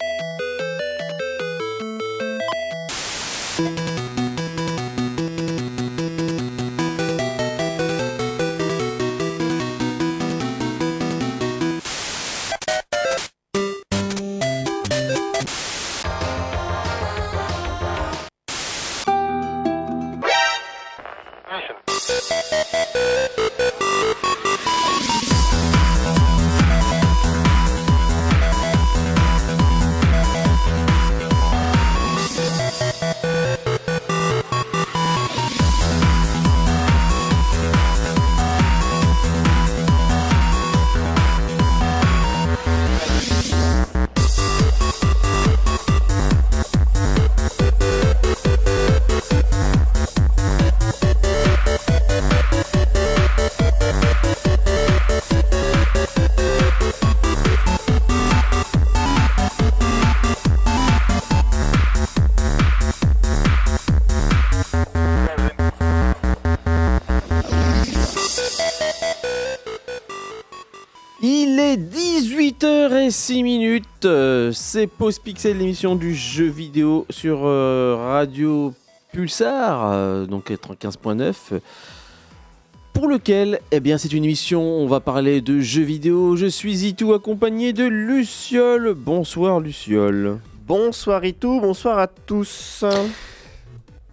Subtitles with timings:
[0.00, 0.31] you
[74.72, 78.72] c'est Pause Pixel, l'émission du jeu vidéo sur euh, Radio
[79.12, 81.60] Pulsar, euh, donc 95.9,
[82.94, 86.36] pour lequel, eh bien, c'est une émission, on va parler de jeux vidéo.
[86.36, 88.94] Je suis Itou accompagné de Luciole.
[88.94, 90.38] Bonsoir Luciole.
[90.66, 92.82] Bonsoir Itou, bonsoir à tous.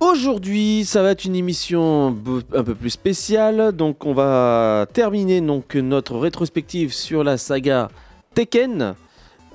[0.02, 2.18] Aujourd'hui, ça va être une émission
[2.54, 3.72] un peu plus spéciale.
[3.72, 7.88] Donc, on va terminer donc notre rétrospective sur la saga
[8.36, 8.96] Tekken,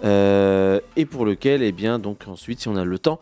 [0.03, 3.21] euh, et pour lequel, eh bien, donc ensuite, si on a le temps,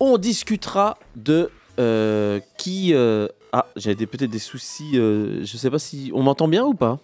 [0.00, 2.94] on discutera de euh, qui.
[2.94, 4.92] euh, Ah, j'ai peut-être des soucis.
[4.94, 7.00] je sais pas si on m'entend bien ou pas.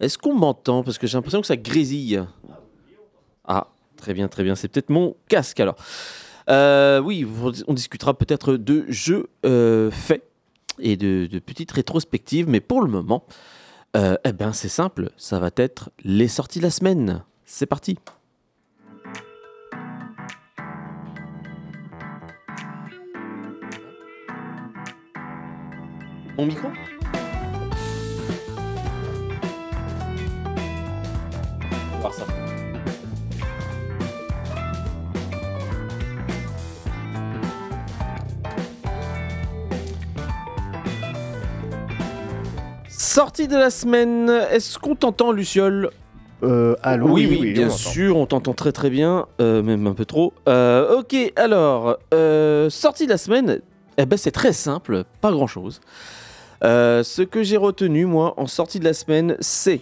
[0.00, 0.82] Est-ce qu'on m'entend?
[0.82, 2.22] Parce que j'ai l'impression que ça grésille.
[3.44, 4.54] Ah, très bien, très bien.
[4.54, 5.76] C'est peut-être mon casque alors.
[7.04, 7.26] Oui,
[7.66, 9.28] on discutera peut-être de jeux
[9.90, 10.22] faits
[10.80, 13.24] et de, petites rétrospectives, mais pour le moment,
[13.94, 17.22] eh ben c'est simple, ça va être les sorties de la semaine.
[17.50, 17.96] C'est parti.
[26.36, 26.68] Mon micro?
[32.00, 32.26] Voir ça.
[42.90, 45.90] Sortie de la semaine, est-ce qu'on t'entend Luciole?
[46.42, 49.94] Euh, allô oui, oui, bien on sûr, on t'entend très très bien, euh, même un
[49.94, 50.32] peu trop.
[50.48, 51.98] Euh, ok, alors,
[52.70, 53.60] sortie de la semaine,
[53.96, 55.80] eh ben, c'est très simple, pas grand chose.
[56.62, 59.80] ce que j'ai retenu, moi, en sortie de la semaine, c'est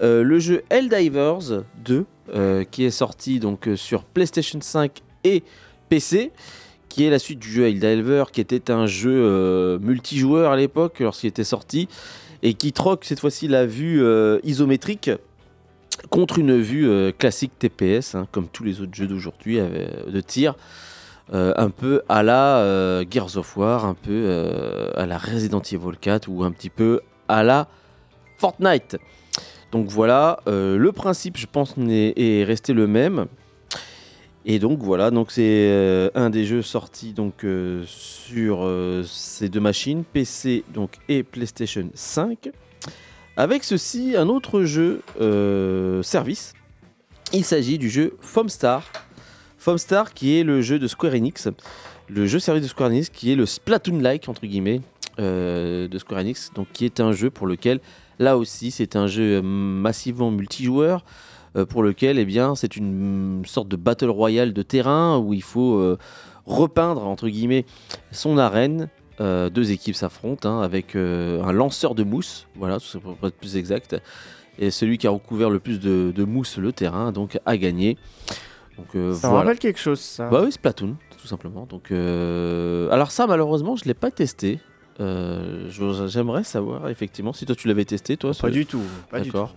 [0.00, 5.42] le jeu Helldivers 2, euh, qui est sorti donc sur PlayStation 5 et
[5.88, 6.32] PC,
[6.88, 11.28] qui est la suite du jeu Helldiver, qui était un jeu multijoueur à l'époque lorsqu'il
[11.28, 11.88] était sorti,
[12.44, 14.04] et qui troque cette fois-ci la vue
[14.44, 15.10] isométrique
[16.10, 20.20] contre une vue euh, classique TPS, hein, comme tous les autres jeux d'aujourd'hui euh, de
[20.20, 20.54] tir,
[21.32, 26.28] euh, un peu à la Gears of War, un peu à la Resident Evil 4
[26.28, 27.68] ou un petit peu à la
[28.36, 28.96] Fortnite.
[29.72, 33.26] Donc voilà, le principe, je pense, est resté le même.
[34.44, 37.44] Et donc voilà, donc c'est un des jeux sortis donc
[37.84, 38.70] sur
[39.04, 42.50] ces deux machines, PC donc et PlayStation 5.
[43.38, 46.54] Avec ceci, un autre jeu euh, service.
[47.34, 48.82] Il s'agit du jeu Foamstar.
[49.58, 51.48] Foamstar qui est le jeu de Square Enix.
[52.08, 54.26] Le jeu service de Square Enix qui est le Splatoon-like,
[55.18, 56.50] euh, de Square Enix.
[56.54, 57.80] Donc qui est un jeu pour lequel,
[58.18, 61.04] là aussi, c'est un jeu massivement multijoueur.
[61.56, 65.42] euh, pour lequel, eh bien, c'est une sorte de battle royale de terrain où il
[65.42, 65.96] faut
[66.46, 67.14] repeindre,
[68.12, 68.88] son arène
[69.20, 73.56] euh, deux équipes s'affrontent hein, avec euh, un lanceur de mousse, voilà, pour être plus
[73.56, 73.96] exact.
[74.58, 77.96] Et celui qui a recouvert le plus de, de mousse le terrain, donc a gagné.
[78.78, 79.44] Donc euh, Ça me voilà.
[79.48, 80.28] rappelle quelque chose, ça.
[80.28, 81.66] Bah oui, Splatoon, tout simplement.
[81.66, 84.60] Donc, euh, alors ça, malheureusement, je l'ai pas testé.
[85.00, 85.68] Euh,
[86.08, 88.30] J'aimerais savoir effectivement si toi tu l'avais testé, toi.
[88.30, 88.80] pas ce- du tout.
[89.10, 89.32] Pas du tout.
[89.34, 89.54] D'accord.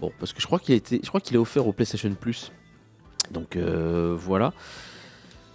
[0.00, 2.10] Bon, parce que je crois qu'il a été, je crois qu'il est offert au PlayStation
[2.18, 2.50] Plus.
[3.30, 4.52] Donc euh, voilà.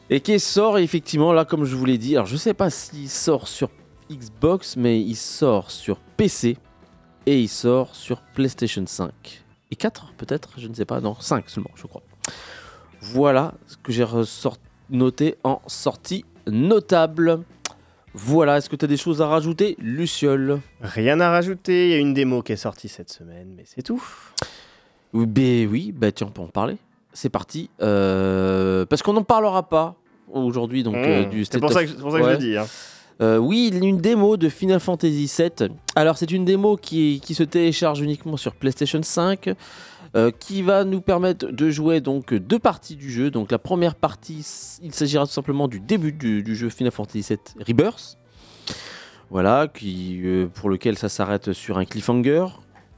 [0.10, 2.16] Et qui sort effectivement là, comme je vous l'ai dit.
[2.16, 3.70] Alors je sais pas s'il sort sur
[4.12, 6.58] Xbox, mais il sort sur PC
[7.26, 9.12] et il sort sur PlayStation 5
[9.72, 11.02] et 4 peut-être, je ne sais pas.
[11.02, 12.04] Non, 5 seulement, je crois.
[13.02, 14.06] Voilà ce que j'ai
[14.92, 17.42] noté en sortie notable.
[18.14, 20.62] Voilà, est-ce que tu as des choses à rajouter, Luciole?
[20.82, 21.88] Rien à rajouter.
[21.88, 24.02] Il y a une démo qui est sortie cette semaine, mais c'est tout.
[25.14, 26.78] Ben oui, bah tiens, on peut en parler.
[27.16, 27.72] C'est parti.
[27.82, 29.96] Euh, parce qu'on n'en parlera pas
[30.32, 31.30] aujourd'hui donc euh, Mmh.
[31.30, 32.56] du C'est pour ça que, c'est pour ça que je le dis.
[32.58, 32.66] hein.
[33.22, 35.70] Euh, oui, une démo de Final Fantasy VII.
[35.96, 39.52] Alors, c'est une démo qui, qui se télécharge uniquement sur PlayStation 5,
[40.18, 43.32] euh, qui va nous permettre de jouer donc deux parties du jeu.
[43.32, 44.46] Donc, la première partie,
[44.84, 48.18] il s'agira tout simplement du début du, du jeu Final Fantasy VII Rebirth.
[49.30, 52.46] Voilà, qui, euh, pour lequel ça s'arrête sur un cliffhanger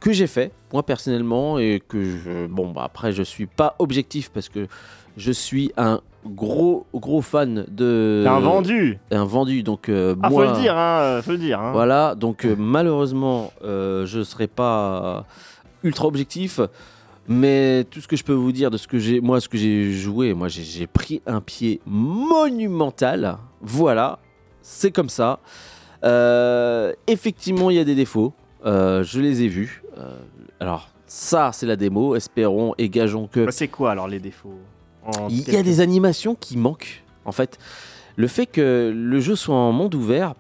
[0.08, 4.30] que j'ai fait moi personnellement et que je, bon bah après je suis pas objectif
[4.30, 4.68] parce que
[5.18, 9.00] je suis un gros gros fan de un vendu.
[9.12, 11.22] un vendu donc euh, Ah, moi faut le dire, hein.
[11.24, 11.60] Faut le dire.
[11.60, 11.72] hein.
[11.74, 15.26] voilà donc euh, malheureusement euh, je serai pas
[15.84, 16.60] ultra objectif
[17.28, 19.58] mais tout ce que je peux vous dire de ce que j'ai moi ce que
[19.58, 24.20] j'ai joué moi j'ai- pris un pied monumental voilà
[24.62, 25.40] c'est comme ça
[26.04, 28.32] Euh, effectivement il y a des défauts
[28.64, 29.82] je les ai vus
[30.60, 34.60] alors ça c'est la démo espérons et gageons que Bah, c'est quoi alors les défauts
[35.30, 37.04] il y a des animations qui manquent.
[37.26, 37.58] En fait,
[38.16, 40.34] le fait que le jeu soit en monde ouvert,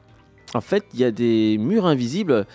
[0.53, 2.45] en fait, il y a des murs invisibles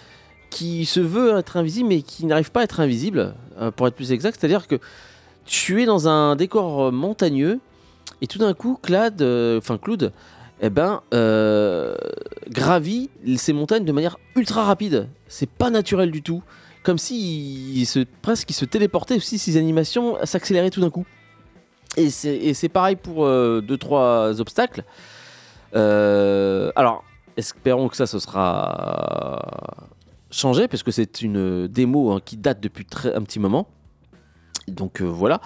[0.51, 3.95] qui se veulent être invisibles mais qui n'arrivent pas à être invisibles, euh, pour être
[3.95, 4.39] plus exact.
[4.39, 4.79] C'est-à-dire que
[5.47, 7.61] tu es dans un décor euh, montagneux
[8.21, 10.13] et tout d'un coup, Claude, euh, enfin Claude,
[10.61, 11.97] eh ben, euh,
[12.49, 15.09] gravit ces montagnes de manière ultra rapide.
[15.27, 16.43] C'est pas naturel du tout.
[16.83, 21.07] Comme si se, presque il se téléportait aussi, ces animations s'accéléraient tout d'un coup.
[21.97, 24.83] Et c'est pareil pour euh, deux trois obstacles.
[25.77, 27.05] Euh, alors,
[27.37, 29.41] espérons que ça, ce sera
[30.31, 33.69] changé, parce que c'est une démo hein, qui date depuis très, un petit moment.
[34.69, 35.41] Donc euh, voilà.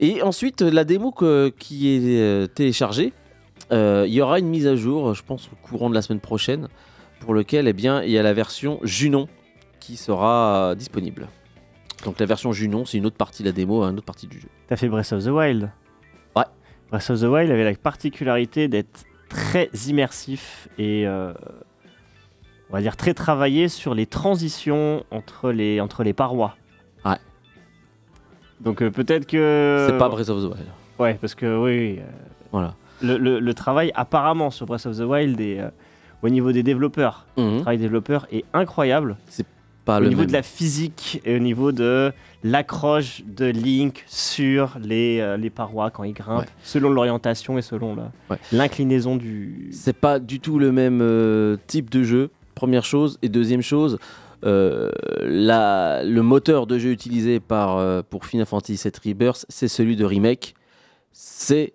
[0.00, 3.12] Et ensuite, la démo que- qui est euh, téléchargée,
[3.70, 6.68] il y aura une mise à jour, je pense, au courant de la semaine prochaine,
[7.20, 9.26] pour lequel eh bien, il y a la version Junon
[9.84, 11.28] qui sera euh, disponible.
[12.04, 14.38] Donc la version Junon, c'est une autre partie de la démo, une autre partie du
[14.40, 14.48] jeu.
[14.66, 15.70] T'as fait Breath of the Wild
[16.36, 16.44] Ouais.
[16.90, 21.32] Breath of the Wild avait la particularité d'être très immersif et euh,
[22.70, 26.56] on va dire très travaillé sur les transitions entre les, entre les parois.
[27.04, 27.16] Ouais.
[28.60, 29.86] Donc euh, peut-être que.
[29.90, 30.66] C'est pas Breath of the Wild.
[30.98, 32.02] Ouais, parce que oui, euh,
[32.52, 32.74] Voilà.
[33.02, 35.70] le, le- le travail apparemment sur Breath of the Wild euh,
[36.22, 37.56] au niveau des développeurs, le Mhm.
[37.62, 39.16] travail des développeurs est incroyable.
[39.84, 40.28] Pas au le niveau même.
[40.28, 45.90] de la physique et au niveau de l'accroche de Link sur les, euh, les parois
[45.90, 46.46] quand il grimpe, Ouais.
[46.62, 48.38] selon l'orientation et selon la- Ouais.
[48.52, 49.68] l'inclinaison du.
[49.72, 53.18] C'est pas du tout le même euh, type de jeu, première chose.
[53.22, 53.98] Et deuxième chose,
[54.46, 54.90] euh,
[55.20, 60.04] la- le moteur de jeu utilisé par, pour Final Fantasy VII Rebirth, c'est celui de
[60.04, 60.54] Remake.
[61.12, 61.74] C'est.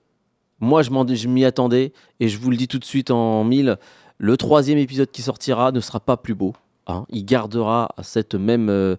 [0.59, 1.93] Moi, je m'y attendais.
[2.19, 3.77] Et je vous le dis tout de suite en mille
[4.17, 6.53] le troisième épisode qui sortira ne sera pas plus beau.
[6.89, 7.05] Hein.
[7.09, 8.69] Il gardera cette même.
[8.69, 8.95] euh,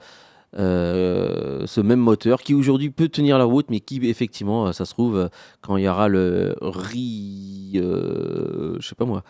[0.59, 4.85] euh, ce même moteur qui aujourd'hui peut tenir la route mais qui effectivement euh, ça
[4.85, 9.23] se trouve quand il y aura le euh, je sais pas moi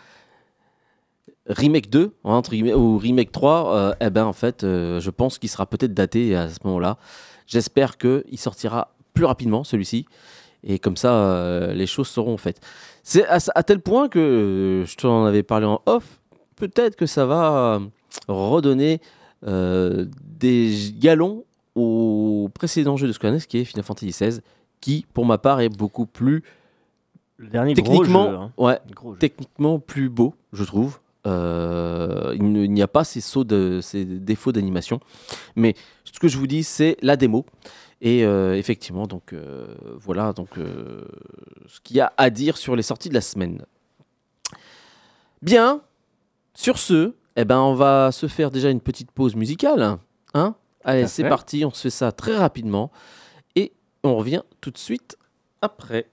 [1.45, 5.49] remake 2 hein, entre ou remake 3 euh, eh ben en fait je pense qu'il
[5.49, 6.97] sera peut-être daté à ce moment-là
[7.45, 10.07] j'espère que il sortira plus rapidement celui-ci
[10.63, 12.61] et comme ça les choses seront faites
[13.03, 16.19] c'est à, tel point que je t'en avais parlé en off
[16.55, 17.79] peut-être que ça va
[18.27, 19.01] redonner
[19.47, 24.41] euh, des galons au précédent jeu de Square Enix qui est Final Fantasy XVI
[24.79, 26.43] qui pour ma part est beaucoup plus
[27.37, 28.51] Le dernier techniquement gros jeu, hein.
[28.57, 29.19] ouais Gros jeu.
[29.19, 30.99] techniquement plus beau, je trouve.
[31.27, 34.99] Euh, il n'y a pas ces sauts de ces défauts d'animation,
[35.55, 37.45] mais ce que je vous dis, c'est la démo.
[38.03, 42.81] Et euh, effectivement, donc euh, voilà, donc ce qu'il y a à dire sur les
[42.81, 43.63] sorties de la semaine.
[45.41, 45.81] Bien.
[46.53, 49.97] Sur ce, eh ben, on va se faire déjà une petite pause musicale,
[50.33, 51.63] hein Allez, c'est parti.
[51.65, 52.91] On se fait ça très rapidement
[53.55, 53.73] et
[54.03, 55.17] on revient tout de suite
[55.61, 56.07] après.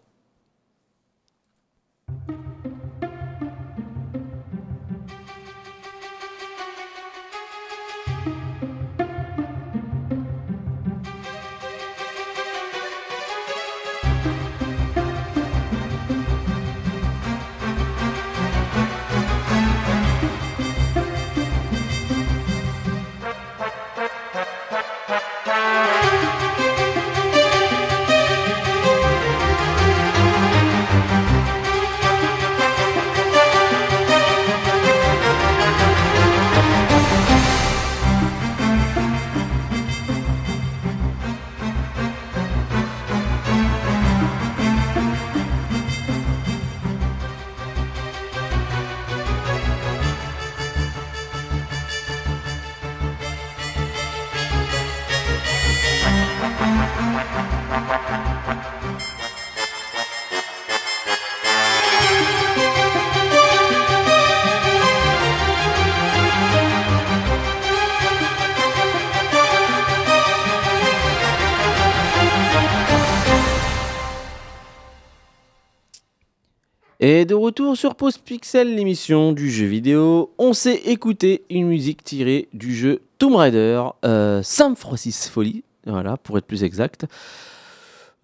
[77.01, 82.03] Et de retour sur Pause Pixel, l'émission du jeu vidéo, on s'est écouté une musique
[82.03, 87.07] tirée du jeu Tomb Raider, euh, Sam Francis Folly, voilà, pour être plus exact.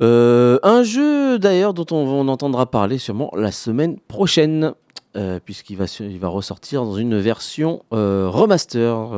[0.03, 4.75] Euh, un jeu d'ailleurs dont on, entendra parler sûrement la semaine prochaine,
[5.17, 5.85] euh, puisqu'il va,
[6.19, 9.11] va ressortir dans une version euh, remaster,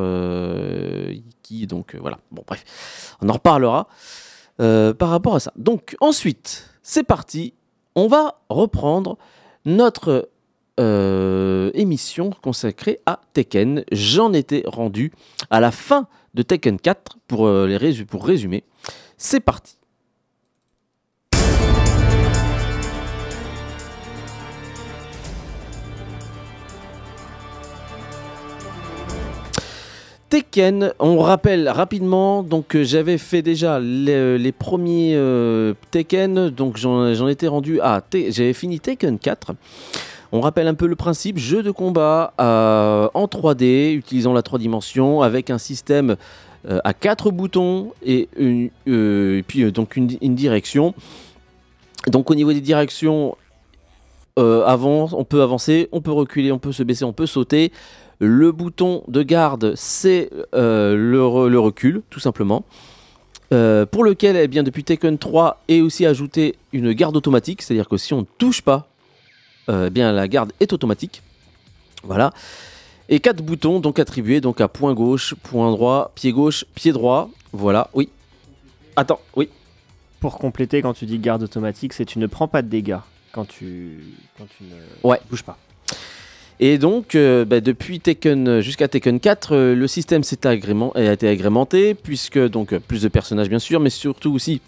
[1.41, 3.87] qui donc voilà, bon bref, on en reparlera
[4.59, 5.51] par rapport à ça.
[5.55, 7.55] Donc ensuite, c'est parti,
[7.95, 9.17] on va reprendre
[9.67, 10.29] notre
[10.79, 13.83] euh, émission consacrée à Tekken.
[13.91, 15.11] J'en étais rendu
[15.49, 18.63] à la fin de Tekken 4 pour, euh, pour résumer.
[19.17, 19.76] C'est parti.
[30.29, 36.75] Tekken, on rappelle rapidement, donc euh, j'avais fait déjà les, les premiers euh, Tekken, donc
[36.75, 39.53] j'en étais rendu à, j'avais fini Tekken 4.
[40.33, 44.59] On rappelle un peu le principe, jeu de combat euh, en 3D, utilisant la 3
[44.59, 46.17] dimensions, avec un système
[46.69, 50.93] euh, à 4 boutons et, une- euh, puis euh, donc une, direction.
[52.07, 53.37] Donc au niveau des directions,
[54.37, 57.71] euh, avance, on peut avancer, on peut reculer, on peut se baisser, on peut sauter.
[58.19, 62.65] Le bouton de garde, c'est euh, le, re- le recul, tout simplement.
[63.53, 67.87] Euh, pour lequel, eh bien, depuis Tekken 3 est aussi ajouté une garde automatique, c'est-à-dire
[67.87, 68.87] que si on ne touche pas,
[69.69, 71.21] euh, eh bien, la garde est automatique.
[72.03, 72.31] Voilà.
[73.09, 77.29] Et quatre boutons donc attribués donc à point gauche, point droit, pied gauche, pied droit.
[77.53, 77.89] Voilà.
[77.93, 78.09] Oui.
[78.95, 79.19] Attends.
[79.35, 79.47] Oui.
[80.19, 82.97] Pour compléter, quand tu dis garde automatique, c'est tu ne prends pas de dégâts
[83.31, 83.99] quand tu,
[84.37, 85.19] quand tu ne Ouais.
[85.29, 85.57] bouges pas.
[86.59, 91.27] Et donc, euh, bah, depuis Tekken jusqu'à Tekken 4, euh, le système s'est a été
[91.27, 94.61] agrémenté, puisque donc euh, plus de personnages bien sûr, mais surtout aussi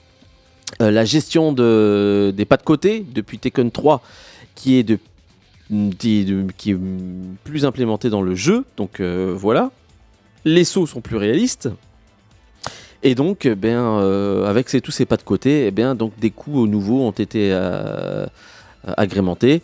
[0.79, 4.03] la gestion de, des pas de côté depuis Tekken 3,
[4.53, 4.99] qui est de,
[7.43, 8.65] plus implémenté dans le jeu.
[8.77, 9.71] Donc voilà,
[10.45, 11.69] les sauts sont plus réalistes.
[13.01, 13.73] Et donc, eh
[14.45, 17.51] avec tous ces pas de côté, eh bien, donc des coups nouveaux ont été
[18.83, 19.63] agrémentés.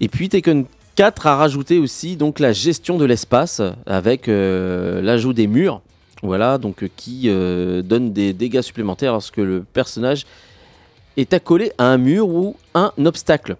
[0.00, 0.64] Et puis Tekken
[0.98, 5.80] 4 a rajouté aussi donc la gestion de l'espace avec euh, l'ajout des murs,
[6.24, 10.26] voilà, donc euh, qui euh, donne des dégâts supplémentaires lorsque le personnage
[11.16, 13.56] est accolé à un mur ou un obstacle.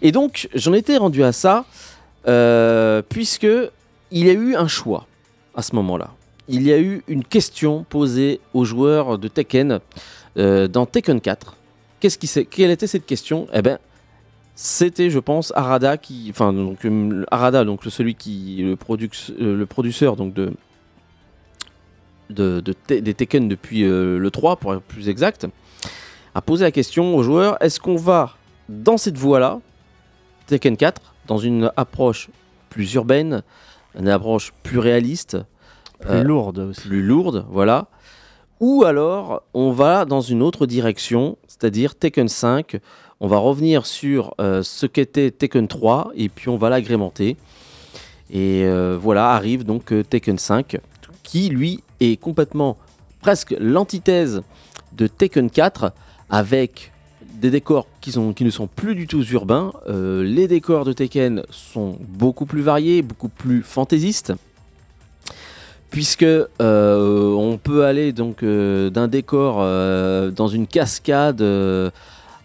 [0.00, 1.64] Et donc j'en étais rendu à ça
[3.08, 3.48] puisque
[4.12, 5.08] il y a eu un choix
[5.56, 6.12] à ce moment-là.
[6.46, 9.80] Il y a eu une question posée aux joueurs de Tekken
[10.36, 11.56] dans Tekken 4.
[11.98, 13.48] Qu'est-ce qui s'est- quelle était cette question?
[13.52, 13.78] Eh ben,
[14.58, 19.54] c'était, je pense, Arada qui, enfin, donc euh, Arada, donc celui qui, le, produc- euh,
[19.56, 20.52] le producteur donc de,
[22.30, 25.46] de, de Te- des Tekken depuis euh, le 3 pour être plus exact,
[26.34, 28.34] a posé la question aux joueurs est-ce qu'on va
[28.68, 29.60] dans cette voie-là,
[30.46, 32.28] Tekken 4, dans une approche
[32.70, 33.42] plus urbaine,
[33.98, 35.36] une approche plus réaliste,
[36.00, 36.80] Plus Euh, lourde aussi.
[36.88, 37.86] plus lourde, voilà.
[38.60, 42.78] Ou alors, on va dans une autre direction, c'est-à-dire Tekken 5.
[43.20, 47.36] On va revenir sur euh, ce qu'était Tekken 3 et puis on va l'agrémenter.
[48.30, 50.78] Et euh, voilà, arrive donc euh, Tekken 5,
[51.22, 52.78] qui lui est complètement
[53.20, 54.42] presque l'antithèse
[54.96, 55.92] de Tekken 4
[56.30, 56.92] avec
[57.34, 59.72] des décors qui, ne sont plus du tout urbains.
[59.86, 64.32] Les décors de Tekken sont beaucoup plus variés, beaucoup plus fantaisistes
[65.90, 71.42] puisque euh, on peut aller donc euh, d'un décor euh, dans une cascade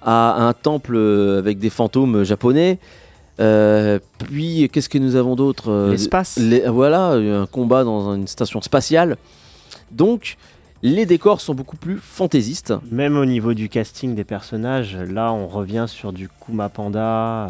[0.03, 0.97] à un temple
[1.37, 2.79] avec des fantômes japonais.
[3.37, 6.37] Puis qu'est-ce que nous avons d'autre L'espace.
[6.37, 9.17] les- Voilà, un combat dans une station spatiale.
[9.91, 10.37] Donc
[10.83, 12.73] les décors sont beaucoup plus fantaisistes.
[12.91, 17.49] Même au niveau du casting des personnages, là on revient sur du Kuma Panda.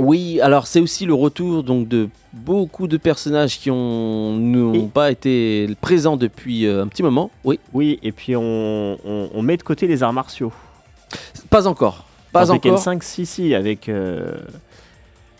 [0.00, 5.10] Oui, alors c'est aussi le retour donc de beaucoup de personnages qui ont n'ont pas
[5.12, 7.30] été présents depuis euh, un petit moment.
[7.44, 10.52] Oui, Oui, et puis on, on- on met de côté les arts martiaux.
[11.50, 12.06] pas encore.
[12.32, 12.78] Pas Dans encore.
[12.78, 14.32] 5, si, si, avec, euh,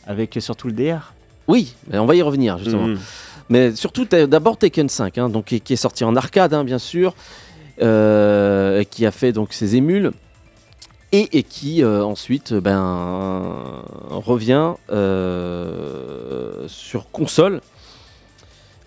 [0.07, 1.15] avec surtout le DR.
[1.49, 2.87] Oui, mais on va y revenir justement.
[2.89, 2.99] Mhm.
[3.53, 7.15] Mais surtout d'abord Tekken 5, hein, donc qui, est sorti en arcade hein, bien sûr,
[7.83, 10.13] euh, qui a fait donc ses émules
[11.13, 17.61] et, qui euh, ensuite ben revient euh, sur console.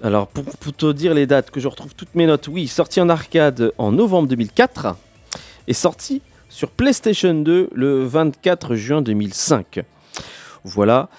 [0.01, 2.99] Alors pour, pour te dire les dates que je retrouve toutes mes notes, oui, sorti
[2.99, 4.95] en arcade en novembre 2004
[5.67, 9.81] et sorti sur PlayStation 2 le 24 juin 2005.
[10.63, 11.09] Voilà.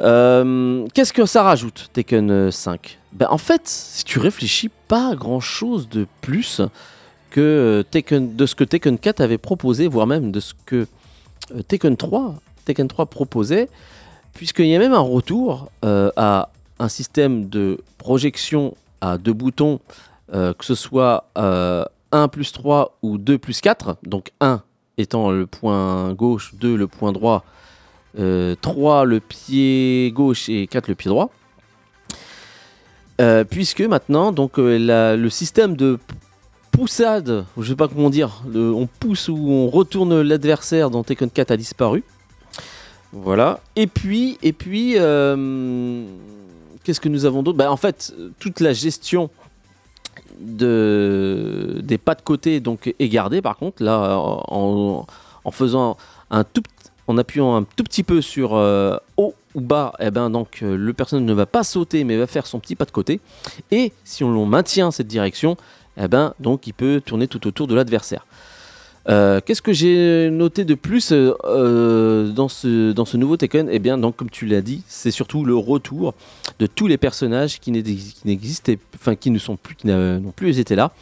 [0.00, 5.14] Euh, Qu'est-ce que ça rajoute, Tekken euh, 5 ben, En fait, si tu réfléchis, pas
[5.14, 6.60] grand-chose de plus
[7.30, 10.86] que euh, Tekken, de ce que Tekken 4 avait proposé, voire même de ce que
[11.54, 13.68] euh, Tekken 3, Tekken 3 proposait,
[14.34, 19.80] puisqu'il y a même un retour euh, à un système de projection à deux boutons,
[20.32, 24.62] euh, que ce soit euh, 1 plus 3 ou 2 plus 4, donc 1
[24.96, 27.67] étant le point gauche, 2 le point droit, euh,
[28.60, 31.30] 3 le pied gauche et 4 le pied droit.
[33.20, 35.98] Euh, puisque maintenant, donc, euh, la- le système de
[36.70, 41.50] poussade, je sais pas comment dire, on pousse ou on retourne l'adversaire dans Tekken 4
[41.50, 42.04] a disparu.
[43.12, 43.60] Voilà.
[43.74, 46.04] Et puis, et puis, euh,
[46.84, 47.58] qu'est-ce que nous avons d'autre?
[47.58, 49.30] Bah, En fait, toute la gestion
[50.40, 53.82] de, des pas de côté donc, est gardée par contre.
[53.82, 55.06] Là, en,
[55.44, 55.96] en faisant
[56.30, 56.62] un tout,
[57.08, 60.76] en appuyant un tout petit peu sur euh, haut ou bas, eh ben, donc, euh,
[60.76, 63.20] le personnage ne va pas sauter mais va faire son petit pas de côté.
[63.70, 65.56] Et si on maintient cette direction,
[66.00, 68.26] eh ben, donc, il peut tourner tout autour de l'adversaire.
[69.08, 73.68] Euh, Qu'est-ce que j'ai noté de plus dans, ce, nouveau Tekken?
[73.72, 76.12] Eh bien, donc, comme tu l'as dit, c'est surtout le retour
[76.58, 80.58] de tous les personnages qui n'ex- qui n'existaient, enfin, qui ne plus, qui n'ont plus
[80.58, 80.92] été là.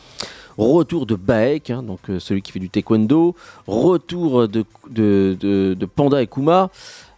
[0.58, 3.34] Retour de Baek, hein, donc euh, celui qui fait du taekwondo.
[3.66, 6.70] Retour de, de, de- de Panda et Kuma.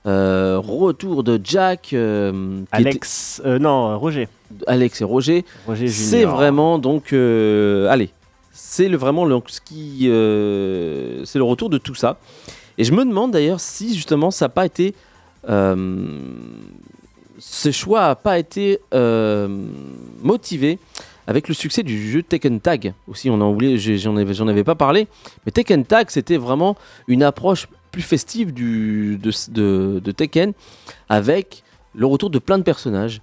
[0.07, 4.28] Euh, retour de Jack, euh, était- Alex, non, Roger.
[4.66, 5.45] Alex et Roger.
[5.66, 8.11] Roger C'est vraiment donc, allez,
[8.52, 10.04] c'est le vraiment le, ce qui,
[11.26, 12.16] c'est le retour de tout ça.
[12.78, 14.95] Et je me demande d'ailleurs si justement ça n'a pas été,
[17.38, 19.49] ce choix n'a pas été euh,
[20.23, 20.78] motivé
[21.28, 22.94] avec le succès du jeu Tekken Tag.
[23.06, 25.06] Aussi, on a oublié, j'en avais, pas parlé,
[25.44, 26.75] mais Tekken Tag c'était vraiment
[27.06, 30.54] une approche plus festive du, de, de- Tekken
[31.10, 31.62] avec
[31.95, 33.21] le retour de plein de personnages.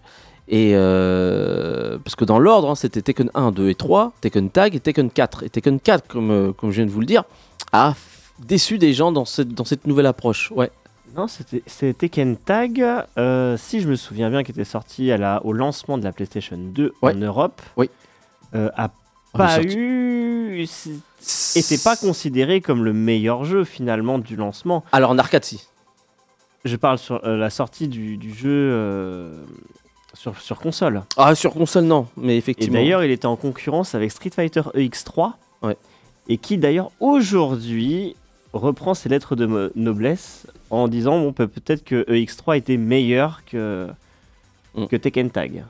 [0.48, 4.76] Et euh, parce que dans l'ordre, hein, c'était Tekken 1, 2 et 3, Tekken Tag
[4.76, 5.44] et Tekken 4.
[5.44, 7.24] Et Tekken 4, comme, euh, comme je viens de vous le dire,
[7.72, 7.96] a
[8.38, 10.52] déçu des gens dans cette, dans cette nouvelle approche.
[10.56, 10.70] Ouais.
[11.16, 12.84] Non, c'était Tekken Tag,
[13.18, 16.12] euh, si je me souviens bien, qui était sorti à la, au lancement de la
[16.12, 17.14] PlayStation 2 Ouais.
[17.14, 17.62] en Europe.
[17.78, 17.90] Oui.
[18.54, 18.92] Euh, a
[19.34, 20.66] pas eu.
[21.56, 24.84] était pas considéré comme le meilleur jeu finalement du lancement.
[24.92, 25.68] Alors en arcade, si.
[26.66, 29.32] Je parle sur euh, la sortie du, du jeu
[30.14, 31.04] sur, sur console.
[31.18, 32.74] Ah, sur console, non, mais Et effectivement.
[32.80, 35.34] d'ailleurs, il était en concurrence avec Street Fighter EX3.
[35.62, 35.78] Ouais.
[36.28, 38.16] Et qui d'ailleurs aujourd'hui
[38.54, 43.88] reprend ses lettres de noblesse en disant bon, peut-être que EX3 était meilleur que,
[44.76, 44.88] Mm.
[44.88, 45.64] que Tekken Tag.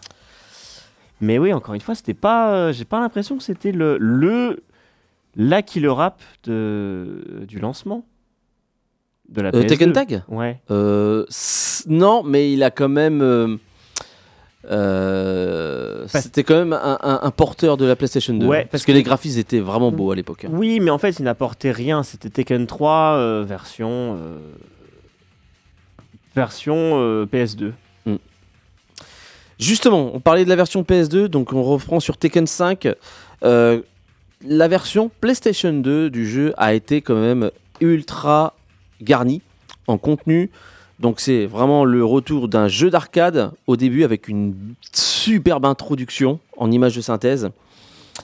[1.21, 2.53] Mais oui, encore une fois, c'était pas.
[2.55, 4.63] euh, J'ai pas l'impression que c'était le, le
[5.35, 8.03] la killer rap de, du lancement
[9.29, 9.67] de la Euh, PS2.
[9.67, 10.23] Tekken Tag?
[10.27, 10.59] Ouais.
[10.71, 11.25] Euh,
[11.87, 13.21] Non, mais il a quand même.
[14.69, 18.45] euh, C'était quand même un, un- un porteur de la PlayStation 2.
[18.45, 20.45] Ouais, parce, parce que, que- les graphismes étaient vraiment beaux à l'époque.
[20.45, 20.49] hein.
[20.51, 22.03] Oui, mais en fait, il n'apportait rien.
[22.03, 24.37] C'était Tekken 3 euh, version euh,
[26.35, 27.71] version euh, PS2.
[29.57, 32.89] Justement, on parlait de la version PS2, donc on reprend sur Tekken 5.
[33.43, 33.81] Euh,
[34.45, 38.53] la version PlayStation 2 du jeu a été quand même ultra
[39.01, 39.41] garnie
[39.87, 40.51] en contenu.
[40.99, 44.55] Donc c'est vraiment le retour d'un jeu d'arcade au début avec une
[44.91, 47.49] superbe introduction en image de synthèse.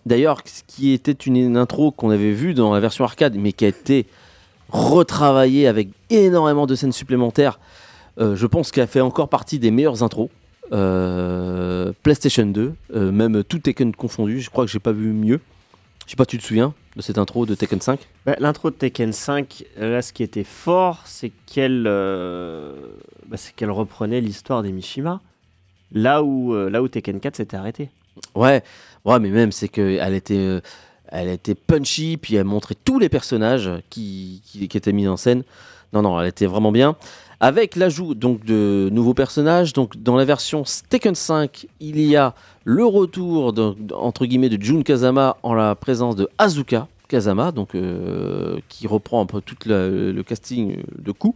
[0.06, 3.66] D'ailleurs, ce qui était une, intro qu'on avait vue dans la version arcade, mais qui
[3.66, 4.06] a été
[4.70, 7.60] retravaillée avec énormément de scènes supplémentaires,
[8.18, 10.30] je pense qu'elle fait encore partie des meilleures intros.
[10.74, 15.42] Euh, PlayStation 2, euh, même tout Tekken confondu, je crois que j'ai pas vu mieux.
[16.06, 18.76] Je sais pas, tu te souviens de cette intro de Tekken 5 Bah, L'intro de
[18.76, 22.74] Tekken 5, là, ce qui était fort, c'est qu'elle euh,
[23.28, 25.22] bah, qu'elle reprenait l'histoire des Mishima.
[25.92, 27.90] Là où, euh, là où Tekken 4 s'était arrêté.
[28.36, 28.64] Ouais,
[29.04, 30.62] ouais, mais même c'est que elle était, euh,
[31.08, 35.18] elle était punchy, puis elle montrait tous les personnages qui, qui, qui étaient mis en
[35.18, 35.44] scène.
[35.92, 36.96] Non, non, elle était vraiment bien.
[37.44, 42.36] Avec l'ajout donc de nouveaux personnages, donc dans la version Tekken 5, il y a
[42.66, 47.74] le retour de- entre guillemets de Jun Kazama en la présence de Azuka Kazama, donc
[47.74, 51.34] euh, qui reprend un peu tout le casting de coup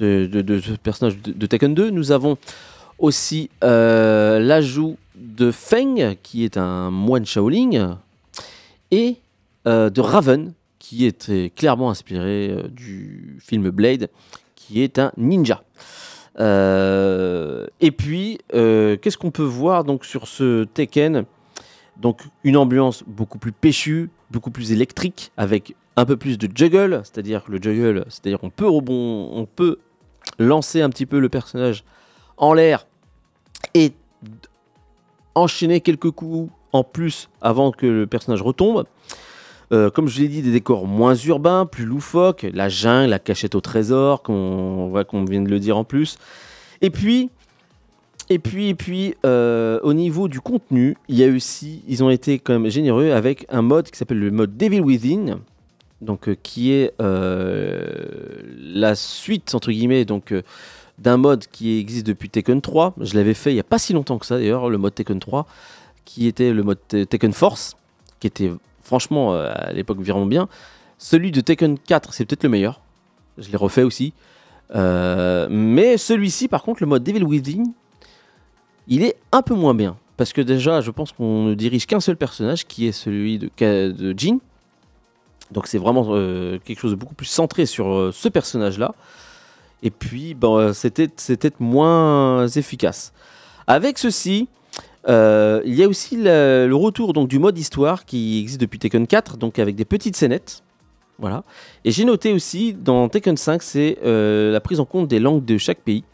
[0.00, 1.90] de, de- ce personnage de, Tekken 2.
[1.90, 2.36] Nous avons
[2.98, 7.98] aussi euh, l'ajout de Feng, qui est un moine Shaolin,
[8.90, 9.18] et
[9.68, 14.08] euh, de Raven, qui est clairement inspiré du film Blade,
[14.68, 15.62] qui est un ninja.
[16.38, 21.24] Euh, et puis, euh, qu'est-ce qu'on peut voir donc sur ce Tekken?
[21.96, 27.00] Donc, une ambiance beaucoup plus péchue, beaucoup plus électrique, avec un peu plus de juggle,
[27.02, 29.78] c'est-à-dire le juggle, c'est-à-dire qu'on peut rebond, on peut
[30.38, 31.82] lancer un petit peu le personnage
[32.36, 32.86] en l'air
[33.74, 33.92] et
[35.34, 38.84] enchaîner quelques coups en plus avant que le personnage retombe.
[39.72, 43.54] Euh, comme je l'ai dit, des décors moins urbains, plus loufoques, la jungle, la cachette
[43.54, 46.18] au trésor, qu'on on voit qu'on vient de le dire en plus.
[46.80, 47.28] Et puis,
[48.30, 52.10] et puis, et puis, euh, au niveau du contenu, il y a aussi, ils ont
[52.10, 55.40] été quand même généreux avec un mode qui s'appelle le mode Devil Within,
[56.00, 60.34] donc euh, qui est la suite entre guillemets, donc
[60.98, 62.94] d'un mode qui existe depuis Tekken 3.
[63.00, 65.18] Je l'avais fait il y a pas si longtemps que ça d'ailleurs, le mode Tekken
[65.20, 65.46] 3,
[66.04, 67.76] qui était le mode Te- Tekken Force,
[68.20, 68.50] qui était
[68.88, 70.48] franchement euh, à l'époque vraiment bien.
[70.96, 72.80] Celui de Tekken 4, c'est peut-être le meilleur.
[73.36, 74.14] Je l'ai refait aussi.
[74.74, 77.64] Euh, mais celui-ci, par contre, le mode Devil Within,
[78.88, 79.96] il est un peu moins bien.
[80.16, 83.50] Parce que déjà, je pense qu'on ne dirige qu'un seul personnage, qui est celui de,
[83.58, 84.38] de Jin.
[85.52, 88.94] Donc c'est vraiment euh, quelque chose de beaucoup plus centré sur ce personnage-là.
[89.84, 93.12] Et puis, bon, c'était moins efficace.
[93.68, 94.48] Avec ceci,
[95.08, 99.06] euh, il y a aussi le, retour donc, du mode histoire qui existe depuis Tekken
[99.06, 100.62] 4, donc avec des petites scénettes.
[101.18, 101.44] Voilà.
[101.84, 105.44] Et j'ai noté aussi dans Tekken 5, c'est euh, la prise en compte des langues
[105.44, 106.04] de chaque pays.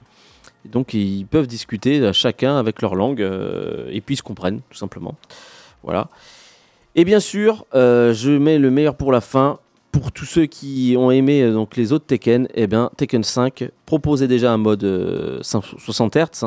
[0.64, 4.78] Donc ils peuvent discuter chacun avec leur langue euh, et puis ils se comprennent tout
[4.78, 5.14] simplement.
[5.83, 6.09] Voilà.
[6.94, 9.59] Et bien sûr, je mets le meilleur pour la fin.
[9.92, 14.26] Pour tous ceux qui ont aimé donc les autres Tekken, eh bien Tekken 5 proposait
[14.26, 16.46] déjà un mode euh, 60 Hz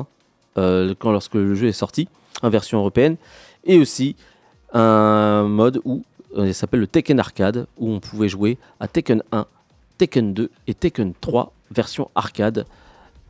[1.00, 2.08] quand lorsque le jeu est sorti
[2.42, 3.16] en version européenne,
[3.66, 4.16] et aussi
[4.74, 6.04] un mode où
[6.38, 9.46] euh, il s'appelle le Tekken Arcade où on pouvait jouer à Tekken 1,
[9.98, 12.66] Tekken 2 et Tekken 3 version arcade.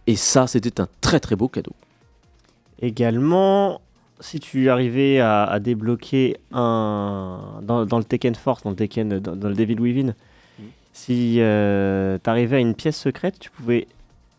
[0.08, 1.74] Et ça, c'était un très très beau cadeau.
[2.82, 3.82] Également,
[4.20, 7.40] si tu arrivais à, à débloquer un.
[7.64, 10.14] Dans, dans le Tekken Force, dans le Tekken, dans, dans le Devil Within,
[10.60, 10.66] Mhm.
[10.94, 13.88] si tu arrivais à une pièce secrète, tu pouvais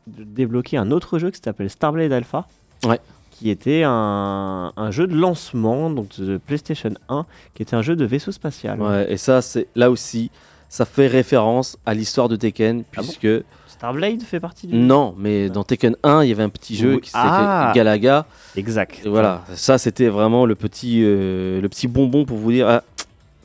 [0.09, 2.48] débloquer un autre jeu qui s'appelle Starblade Alpha.
[2.84, 3.00] Ouais.
[3.30, 7.94] Qui était un, un jeu de lancement donc de PlayStation 1, qui était un jeu
[7.94, 8.80] de vaisseau spatial.
[8.80, 10.30] Ouais, et ça, c'est là aussi,
[10.68, 14.74] ça fait référence à l'histoire de Tekken, Ah bon puisque Starblade fait partie du.
[14.76, 17.00] non, mais dans Tekken 1, il y avait un petit jeu Oui.
[17.00, 17.72] qui s'appelait Ah.
[17.76, 18.26] Galaga.
[18.56, 19.00] Exact.
[19.04, 22.82] Et voilà, ça c'était vraiment le petit, euh, le petit bonbon pour vous dire, ah,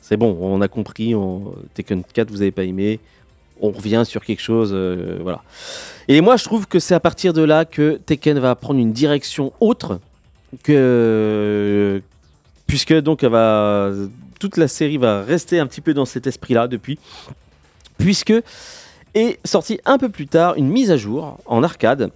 [0.00, 2.98] c'est bon, on a compris, on- Tekken 4 vous avez pas aimé,
[3.60, 5.42] on revient sur quelque chose, euh, voilà.
[6.08, 8.92] Et moi je trouve que c'est à partir de là que Tekken va prendre une
[8.92, 10.00] direction autre
[10.62, 12.02] que
[12.66, 13.90] puisque donc va
[14.38, 16.98] toute la série va rester un petit peu dans cet esprit-là depuis,
[17.98, 18.34] puisque
[19.14, 22.10] est sorti un peu plus tard une mise à jour en arcade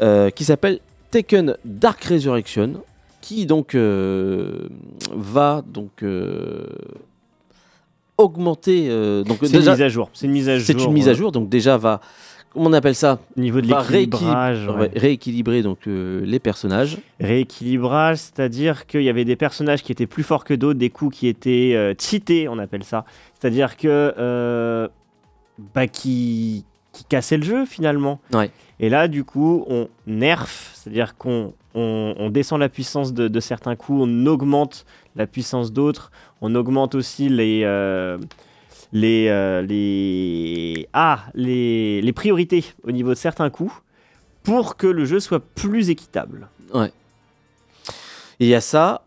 [0.00, 2.82] euh, qui s'appelle Tekken Dark Resurrection,
[3.20, 4.68] qui donc euh,
[5.12, 6.04] va donc
[8.18, 8.86] augmenter.
[8.88, 10.10] euh, donc C'est une mise à jour.
[10.12, 10.66] C'est une mise à jour.
[10.66, 12.00] c'est une mise à euh, jour, donc déjà va,
[12.52, 14.68] comment on appelle ça Au niveau de l'équilibrage.
[14.68, 14.90] ouais.
[14.94, 16.98] rééquilibrer donc euh, les personnages.
[17.20, 21.16] Rééquilibrage, c'est-à-dire qu'il y avait des personnages qui étaient plus forts que d'autres, des coups
[21.16, 23.04] qui étaient euh, cheatés, on appelle ça.
[23.38, 24.88] C'est-à-dire que
[25.74, 28.20] bah, qui, qui cassaient le jeu finalement.
[28.32, 28.50] Ouais.
[28.80, 33.40] Et là, du coup, on nerf, c'est-à-dire qu'on on, on descend la puissance de, de
[33.40, 34.84] certains coups, on augmente
[35.16, 38.18] la puissance d'autres, on augmente aussi les euh,
[38.92, 43.72] les euh, les ah les, les priorités au niveau de certains coups
[44.42, 46.48] pour que le jeu soit plus équitable.
[48.40, 49.02] Et il y a ça.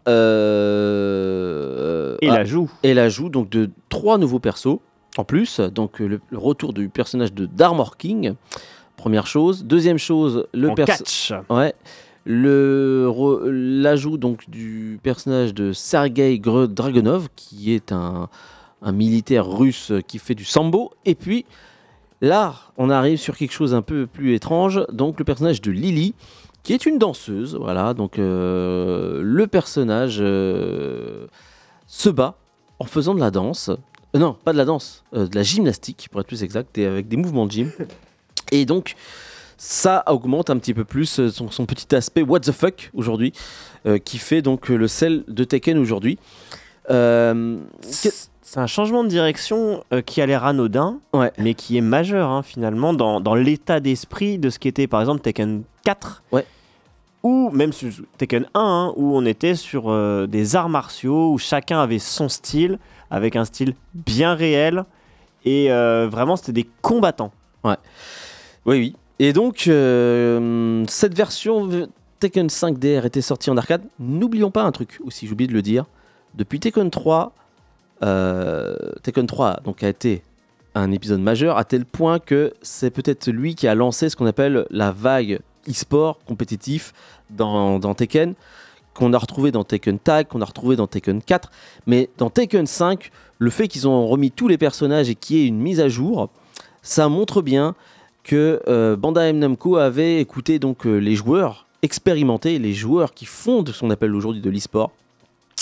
[0.88, 2.72] euh, Et ah, l'ajout.
[2.84, 4.80] et l'ajout donc de trois nouveaux persos
[5.18, 5.60] en plus.
[5.60, 8.34] Donc le, le retour du personnage de Darmor King.
[8.96, 9.64] Première chose.
[9.66, 11.36] Deuxième chose, le perso-.
[11.50, 11.74] Ouais.
[12.28, 18.30] L'ajout donc du personnage de Sergei Dragonov, qui est un,
[18.82, 20.92] un militaire russe qui fait du sambo.
[21.06, 21.46] Et puis
[22.22, 24.86] là, on arrive sur quelque chose un peu plus étrange.
[24.92, 26.14] Donc le personnage de Lily,
[26.64, 27.56] qui est une danseuse.
[27.56, 27.94] Voilà.
[27.94, 31.28] Donc euh, le personnage euh,
[31.86, 32.36] se bat
[32.80, 33.70] en faisant de la danse.
[34.16, 37.08] Euh, non, pas de la danse, de la gymnastique pour être plus exact, et avec
[37.08, 37.72] des mouvements de gym.
[38.52, 38.96] Et donc
[39.58, 43.34] ça augmente un petit peu plus euh, son, son petit aspect what the fuck aujourd'hui,
[43.86, 46.18] euh, qui fait donc euh, le sel de Tekken aujourd'hui.
[46.90, 51.32] Euh, C'est un changement de direction euh, qui a l'air anodin, Ouais.
[51.38, 55.02] mais qui est majeur hein, finalement dans, dans l'état d'esprit de ce qui était par
[55.02, 56.24] exemple Tekken 4.
[56.32, 56.46] Ouais.
[57.24, 61.82] Ou même sur Tekken 1, hein, où on était sur des arts martiaux, où chacun
[61.82, 64.86] avait son style, avec un style bien réel,
[65.44, 67.34] et vraiment c'était des combattants.
[67.66, 67.74] Oui,
[68.66, 68.96] oui.
[69.20, 71.88] Et donc, euh, cette version
[72.20, 73.84] Tekken 5 DR était sortie en arcade.
[74.00, 75.86] N'oublions pas un truc aussi, j'ai oublié de le dire.
[76.36, 77.34] Depuis Tekken 3,
[78.04, 80.24] euh, Tekken 3 donc, a été
[80.76, 84.28] un épisode majeur à tel point que c'est peut-être lui qui a lancé ce qu'on
[84.28, 86.94] appelle la vague e-sport compétitif
[87.32, 88.36] dans, dans Tekken.
[88.94, 91.52] qu'on a retrouvé dans Tekken Tag, qu'on a retrouvé dans Tekken 4,
[91.88, 95.44] mais dans Tekken 5, le fait qu'ils ont remis tous les personnages et qu'il y
[95.44, 96.30] ait une mise à jour,
[96.84, 97.76] ça montre bien
[98.28, 103.64] que euh, Bandai Namco avait écouté donc euh, les joueurs expérimentés, les joueurs qui font
[103.64, 104.92] de ce qu'on appelle aujourd'hui de l'e-sport,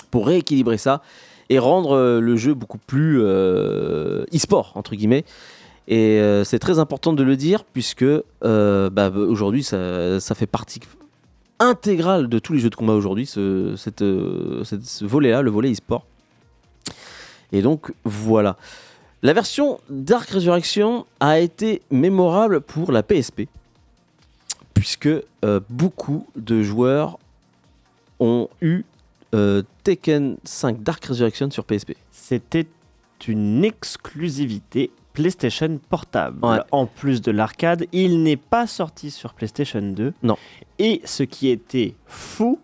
[0.10, 1.01] pour rééquilibrer ça
[1.49, 5.23] et rendre euh, le jeu beaucoup plus euh, e-sport entre guillemets.
[5.88, 8.04] Et c'est très important de le dire puisque
[8.41, 10.80] bah, aujourd'hui ça, fait partie
[11.60, 16.08] intégrale de tous les jeux de combat aujourd'hui, ce, ce volet-là, le volet e-sport.
[17.51, 18.58] Et donc voilà.
[19.25, 23.47] La version Dark Resurrection a été mémorable pour la PSP
[24.75, 27.17] puisque euh, beaucoup de joueurs
[28.19, 28.83] ont eu
[29.33, 31.93] euh, Tekken 5 Dark Resurrection sur PSP.
[32.11, 32.67] C'était
[33.27, 36.45] une exclusivité PlayStation Portable.
[36.45, 36.59] Ouais.
[36.71, 40.13] En plus de l'arcade, il n'est pas sorti sur PlayStation 2.
[40.21, 40.38] Non.
[40.77, 42.59] Et ce qui était fou,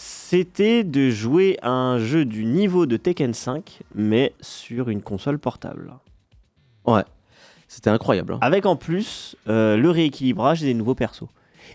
[0.00, 5.40] c'était de jouer à un jeu du niveau de Tekken 5, mais sur une console
[5.40, 5.92] portable.
[7.66, 8.34] C'était incroyable.
[8.34, 8.38] hein.
[8.40, 11.26] Avec en plus euh, le rééquilibrage des nouveaux persos.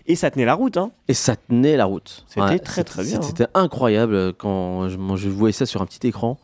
[0.06, 2.24] Et ça tenait la route, hein Et ça tenait la route.
[2.26, 3.22] C'était très, très bien, hein.
[3.22, 6.38] C'était incroyable quand je, moi, je voyais ça sur un petit écran.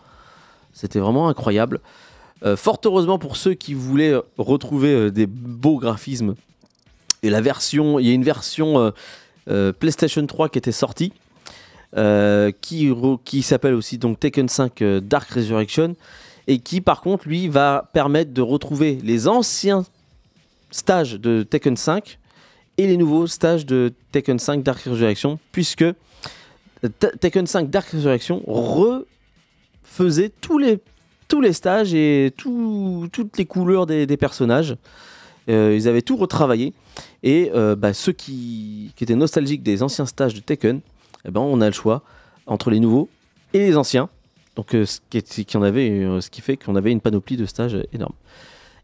[0.75, 1.81] C'était vraiment incroyable.
[2.45, 6.35] Euh, fort heureusement pour ceux qui voulaient euh, retrouver euh, des beaux graphismes.
[7.23, 8.91] Et la version, il y a une version euh,
[9.49, 11.13] euh, PlayStation 3 qui était sortie,
[11.97, 15.97] euh, qui, s'appelle aussi donc Tekken 5 euh, Dark Resurrection,
[16.47, 19.85] et qui par contre lui va permettre de retrouver les anciens
[20.71, 22.19] stages de Tekken 5
[22.79, 25.95] et les nouveaux stages de Tekken 5 Dark Resurrection, puisque euh,
[27.01, 30.79] Te- Tekken 5 Dark Resurrection refaisait tous les,
[31.27, 34.77] tous les stages et tout- toutes les couleurs des, personnages.
[35.49, 36.73] Ils avaient tout retravaillé.
[37.25, 40.81] Et bah, ceux qui, qui étaient nostalgiques des anciens stages de Tekken,
[41.27, 42.03] eh ben, on a le choix
[42.47, 43.09] entre les nouveaux
[43.53, 44.09] et les anciens.
[44.57, 47.01] Donc, euh, ce, qui est- qui en avait, euh, ce qui fait qu'on avait une
[47.01, 48.15] panoplie de stages énorme.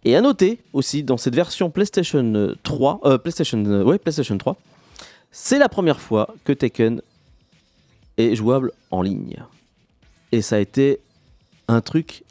[0.05, 4.57] Et à noter aussi, dans cette version PlayStation euh, 3, euh, PlayStation, ouais, PlayStation 3,
[5.33, 7.01] c'est la première fois que Tekken
[8.17, 9.37] est jouable en ligne.
[10.33, 11.01] Et ça a été
[11.69, 12.23] un truc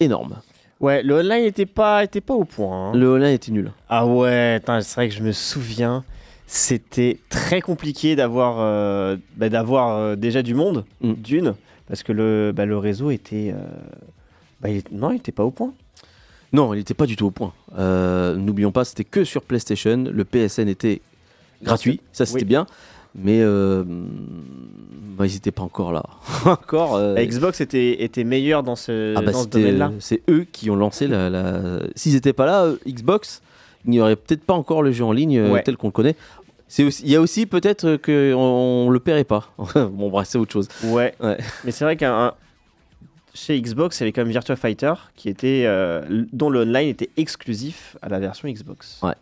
[0.00, 0.36] énorme.
[0.80, 2.90] Ouais, le online n'était pas, était pas au point.
[2.90, 2.94] hein.
[2.94, 3.72] Le online était nul.
[3.88, 6.04] Ah ouais, c'est vrai que je me souviens.
[6.46, 11.12] C'était très compliqué d'avoir euh, bah, d'avoir euh, déjà du monde, Mm.
[11.14, 11.54] d'une,
[11.88, 13.52] parce que le, bah, le réseau était.
[13.54, 13.64] euh,
[14.60, 15.72] bah, il est- non, il était pas au point.
[16.52, 17.52] Non, il n'était pas du tout au point.
[17.76, 20.04] N'oublions pas, c'était que sur PlayStation.
[20.12, 21.00] Le PSN était
[21.62, 22.44] gratuit, ça c'était Oui.
[22.44, 22.66] bien.
[23.16, 26.02] Mais bah, ils n'étaient pas encore là.
[26.44, 26.98] encore.
[26.98, 29.92] La Xbox était, était meilleure dans ce, ah dans ce c'était- domaine-là.
[30.00, 31.28] c'est eux qui ont lancé la.
[31.30, 33.40] la- S'ils n'étaient pas là, Xbox,
[33.84, 35.62] il n'y aurait peut-être pas encore le jeu en ligne euh, Ouais.
[35.62, 36.16] tel qu'on le connaît.
[36.80, 39.52] Aussi- Il y a aussi peut-être qu'on ne le paierait pas.
[39.74, 40.68] bon, bref, c'est autre chose.
[40.84, 41.14] Ouais.
[41.20, 41.38] Ouais.
[41.64, 42.34] Mais c'est vrai qu'un un-
[43.32, 46.88] chez Xbox, il y avait quand même Virtua Fighter qui était euh, dont le online
[46.88, 48.98] était exclusif à la version Xbox.
[49.02, 49.14] Ouais.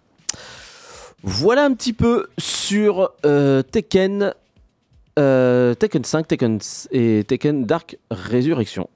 [1.22, 4.34] Voilà un petit peu sur euh, Tekken,
[5.18, 6.58] euh, Tekken 5, Tekken
[6.90, 8.88] et Tekken Dark Resurrection.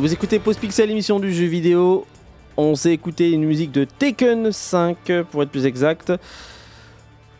[0.00, 2.06] Vous écoutez Pause Pixel, émission du jeu vidéo.
[2.56, 4.96] On s'est écouté une musique de Taken 5,
[5.30, 6.12] pour être plus exact,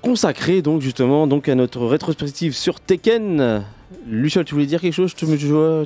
[0.02, 3.64] consacrée donc justement donc à notre rétrospective sur Tekken.
[4.06, 5.14] Luciol, tu voulais dire quelque chose?
[5.14, 5.36] Tu me,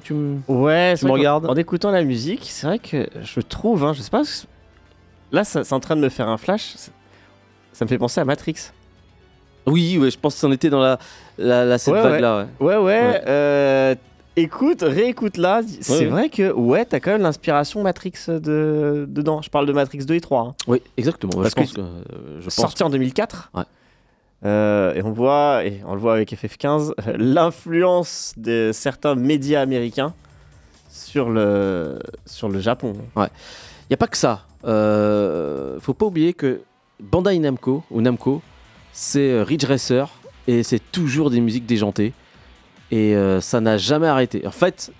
[0.01, 0.13] tu
[0.49, 1.47] Ouais, Tu me regardes?
[1.47, 4.23] En écoutant la musique, c'est vrai que je trouve, hein, je sais pas.
[5.31, 6.75] Là, c'est en train de me faire un flash.
[6.77, 6.91] Ça
[7.75, 8.71] ça me fait penser à Matrix.
[9.65, 10.99] Oui, ouais, je pense que c'en était dans la,
[11.39, 12.47] la, la- cette Ouais, vague-là.
[12.61, 12.67] ouais.
[12.67, 12.83] Ouais, ouais.
[12.83, 13.23] Ouais.
[13.27, 13.95] euh,
[14.37, 15.61] écoute, réécoute là.
[15.81, 16.05] C'est Ouais.
[16.07, 19.43] vrai que, ouais, t'as quand même l'inspiration Matrix de, dedans.
[19.43, 20.41] Je parle de Matrix 2 et 3.
[20.43, 20.55] hein.
[20.67, 21.33] Oui, exactement.
[21.35, 23.51] Parce je pense que- que, euh, je pense Sorti en 2004.
[23.55, 23.63] Ouais.
[24.45, 29.61] Euh, et on voit, et on le voit avec FF15, euh, l'influence de certains médias
[29.61, 30.15] américains
[30.91, 32.95] sur le, sur le Japon.
[33.17, 33.21] Il
[33.91, 34.47] n'y a pas que ça.
[34.65, 36.61] Euh, faut pas oublier que
[37.01, 38.43] Bandai Namco, ou Namco,
[38.93, 40.09] c'est euh, Ridge Racer
[40.49, 42.13] et c'est toujours des musiques déjantées.
[42.93, 44.47] Et euh, ça n'a jamais arrêté.
[44.47, 44.93] En fait,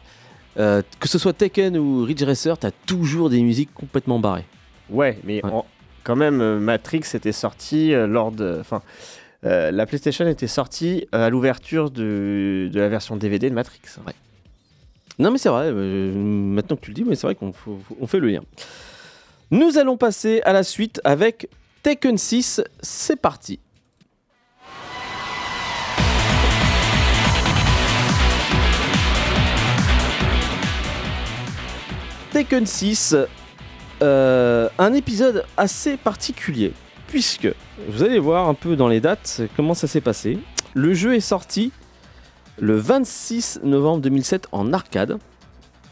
[0.59, 4.47] euh, que ce soit Tekken ou Ridge Racer, t'as toujours des musiques complètement barrées.
[4.91, 5.51] Ouais, mais Ouais.
[5.53, 5.67] en-
[6.03, 8.57] quand même, euh, Matrix était sorti lors de.
[8.61, 8.83] Enfin,
[9.45, 13.81] euh, la PlayStation était sortie à l'ouverture de, de la version DVD de Matrix.
[15.19, 17.53] Non mais c'est vrai, maintenant que tu le dis, mais c'est vrai qu'on
[18.01, 18.41] on fait le lien.
[19.51, 21.49] Nous allons passer à la suite avec
[21.83, 23.61] Tekken 6, c'est parti.
[32.33, 33.17] Tekken 6,
[34.03, 36.73] euh, un épisode assez particulier,
[37.09, 37.49] puisque
[37.89, 40.39] vous allez voir un peu dans les dates comment ça s'est passé.
[40.75, 41.73] Le jeu est sorti
[42.59, 45.19] le 26 novembre 2007 en arcade,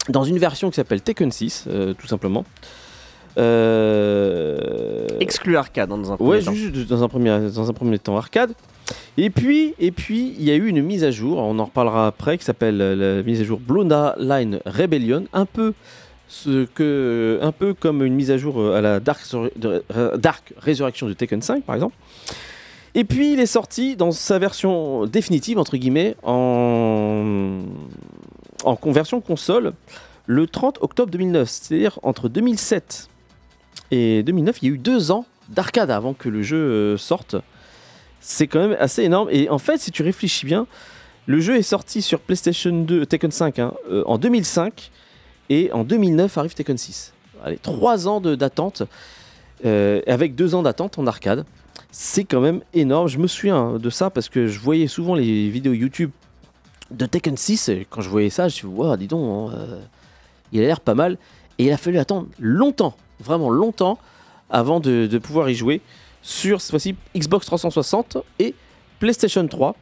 [0.08, 2.44] dans une version qui s'appelle Tekken 6, euh, tout simplement.
[3.38, 6.52] Euh, Exclu arcade hein, dans un premier Ouais, temps.
[6.54, 8.52] juste dans un premier, dans un premier temps arcade.
[9.18, 12.06] Et puis, et puis, il y a eu une mise à jour, on en reparlera
[12.06, 15.74] après, qui s'appelle la mise à jour Blonda Line Rebellion, un peu
[16.30, 20.54] ce que, un peu comme une mise à jour euh, à la Dark, euh, Dark
[20.58, 21.96] Resurrection de Tekken 5, par exemple.
[22.94, 27.62] Et puis, il est sorti dans sa version définitive, entre guillemets, en,
[28.80, 29.72] conversion console,
[30.26, 31.48] le 30 octobre 2009.
[31.48, 33.08] C'est-à-dire entre 2007
[33.90, 37.34] et 2009, il y a eu deux ans d'arcade avant que le jeu euh, sorte.
[38.20, 39.28] C'est quand même assez énorme.
[39.32, 40.68] Et en fait, si tu réfléchis bien,
[41.26, 44.92] le jeu est sorti sur PlayStation 2, Tekken 5 hein, euh, en 2005
[45.50, 47.12] et en 2009 arrive Tekken 6.
[47.44, 48.82] Allez, trois ans de- d'attente
[49.66, 51.44] euh, avec deux ans d'attente en arcade.
[51.90, 53.08] C'est quand même énorme.
[53.08, 56.10] Je me souviens de ça parce que je voyais souvent les vidéos YouTube
[56.90, 59.50] de Tekken 6 et quand je voyais ça, je me suis dit, Wow, dis donc,
[59.52, 59.80] hein, euh,
[60.52, 61.18] il a l'air pas mal.
[61.58, 63.98] Et il a fallu attendre longtemps, vraiment longtemps,
[64.48, 65.80] avant de, de pouvoir y jouer
[66.22, 68.54] sur cette fois-ci Xbox 360 et
[68.98, 69.76] PlayStation 3.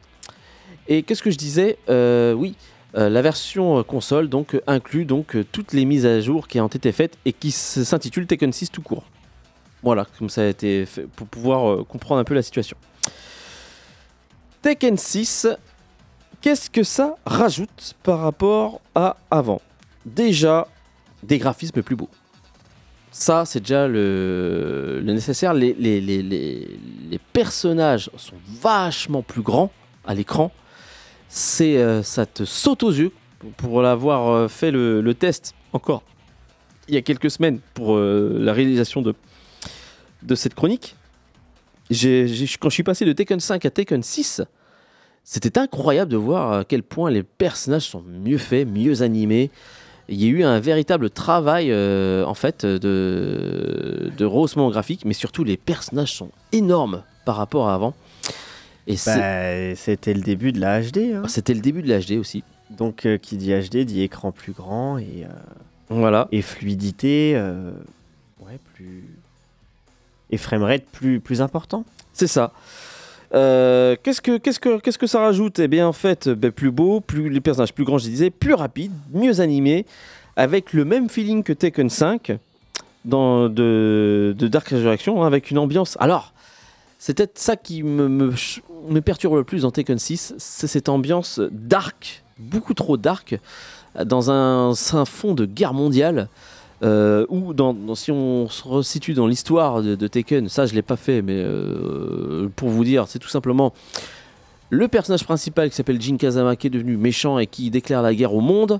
[0.87, 1.77] Et qu'est-ce que je disais?
[1.89, 2.55] Euh, Oui,
[2.95, 6.59] euh, la version euh, console donc euh, inclut donc toutes les mises à jour qui
[6.59, 9.03] ont été faites et qui s- s'intitulent Tekken 6 tout court.
[9.83, 12.75] Voilà, comme ça a été fait pour pouvoir comprendre un peu la situation.
[14.61, 15.47] Tekken 6,
[16.41, 19.61] qu'est-ce que ça rajoute par rapport à avant?
[20.05, 20.67] Déjà,
[21.23, 22.09] des graphismes plus beaux.
[23.11, 25.53] Ça, c'est déjà le, nécessaire.
[25.53, 29.71] Les personnages sont vachement plus grands
[30.05, 30.51] à l'écran.
[31.29, 33.11] C'est, euh, ça te saute aux yeux
[33.57, 36.03] pour, l'avoir euh, fait le, test encore
[36.87, 39.13] il y a quelques semaines pour euh, la réalisation de,
[40.23, 40.95] de cette chronique.
[41.91, 44.41] Quand je suis passé de Tekken 5 à Tekken 6,
[45.23, 49.51] c'était incroyable de voir à quel point les personnages sont mieux faits, mieux animés.
[50.07, 55.43] Il y a eu un véritable travail en fait de, de rehaussement graphique, mais surtout
[55.43, 57.93] les personnages sont énormes par rapport à avant.
[58.89, 61.13] Et Bah, C'était le début de la HD.
[61.15, 61.23] hein.
[61.27, 62.43] c'était le début de l'HD aussi.
[62.71, 65.27] Donc, euh, qui dit HD dit écran plus grand et, euh,
[65.89, 66.27] Voilà.
[66.31, 67.33] et fluidité.
[67.35, 67.71] euh,
[68.41, 69.03] ouais, plus.
[70.31, 71.85] Et framerate plus, plus important.
[72.13, 72.51] C'est ça.
[73.33, 75.59] Euh, qu'est-ce que qu'est-ce que qu'est-ce que ça rajoute?
[75.59, 78.53] Eh bien en fait, ben, plus beau, plus les personnages plus grands, je disais, plus
[78.55, 79.85] rapide, mieux animé,
[80.35, 82.31] avec le même feeling que Tekken 5
[83.05, 85.95] dans de, de Dark Resurrection, hein, avec une ambiance.
[85.99, 86.33] Alors,
[86.99, 88.31] c'est peut-être ça qui me,
[89.01, 93.39] perturbe le plus dans Tekken 6, c'est cette ambiance dark, beaucoup trop dark,
[94.05, 96.27] dans un, un fond de guerre mondiale.
[96.81, 100.73] Euh, ou dans, dans- si on se resitue dans l'histoire de, de Tekken, ça je
[100.75, 103.73] l'ai pas fait, mais euh, pour vous dire, c'est tout simplement
[104.69, 108.13] le personnage principal qui s'appelle Jin Kazama qui est devenu méchant et qui déclare la
[108.13, 108.79] guerre au monde.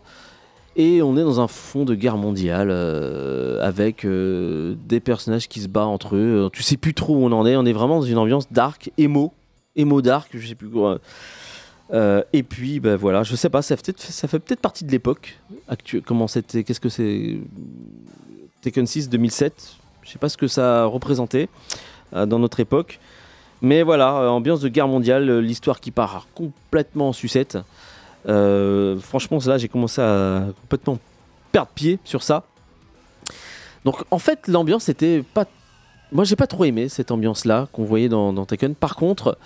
[0.79, 5.59] Et on est dans un fond de guerre mondiale euh, avec euh, des personnages qui
[5.59, 6.49] se battent entre eux.
[6.53, 7.57] Tu sais plus trop où on en est.
[7.57, 9.33] On est vraiment dans une ambiance dark, émo,
[9.75, 10.99] émo dark, je sais plus quoi.
[11.91, 15.37] Euh, et puis, ben voilà, je sais pas, ça fait peut-être, partie de l'époque.
[16.05, 17.41] Comment c'était Qu'est-ce que c'est
[18.61, 19.75] Tekken 6 2007.
[20.03, 21.49] Je sais pas ce que ça représentait
[22.13, 22.99] euh, dans notre époque.
[23.61, 27.57] Mais voilà, euh, ambiance de guerre mondiale, euh, l'histoire qui part complètement en sucette.
[28.27, 30.99] Euh, franchement, là, j'ai commencé à complètement
[31.51, 32.43] perdre pied sur ça.
[33.85, 35.45] Donc, en fait, l'ambiance était pas.
[36.11, 38.75] Moi, j'ai pas trop aimé cette ambiance-là qu'on voyait dans, dans Tekken.
[38.75, 39.37] Par contre,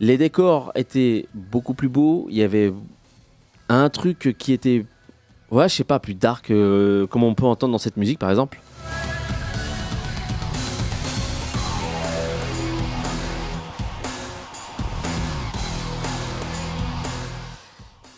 [0.00, 2.26] les décors étaient beaucoup plus beaux.
[2.30, 2.72] Il y avait
[3.68, 4.84] un truc qui était,
[5.50, 8.30] ouais, je sais pas, plus dark, euh, comme on peut entendre dans cette musique, par
[8.30, 8.60] exemple.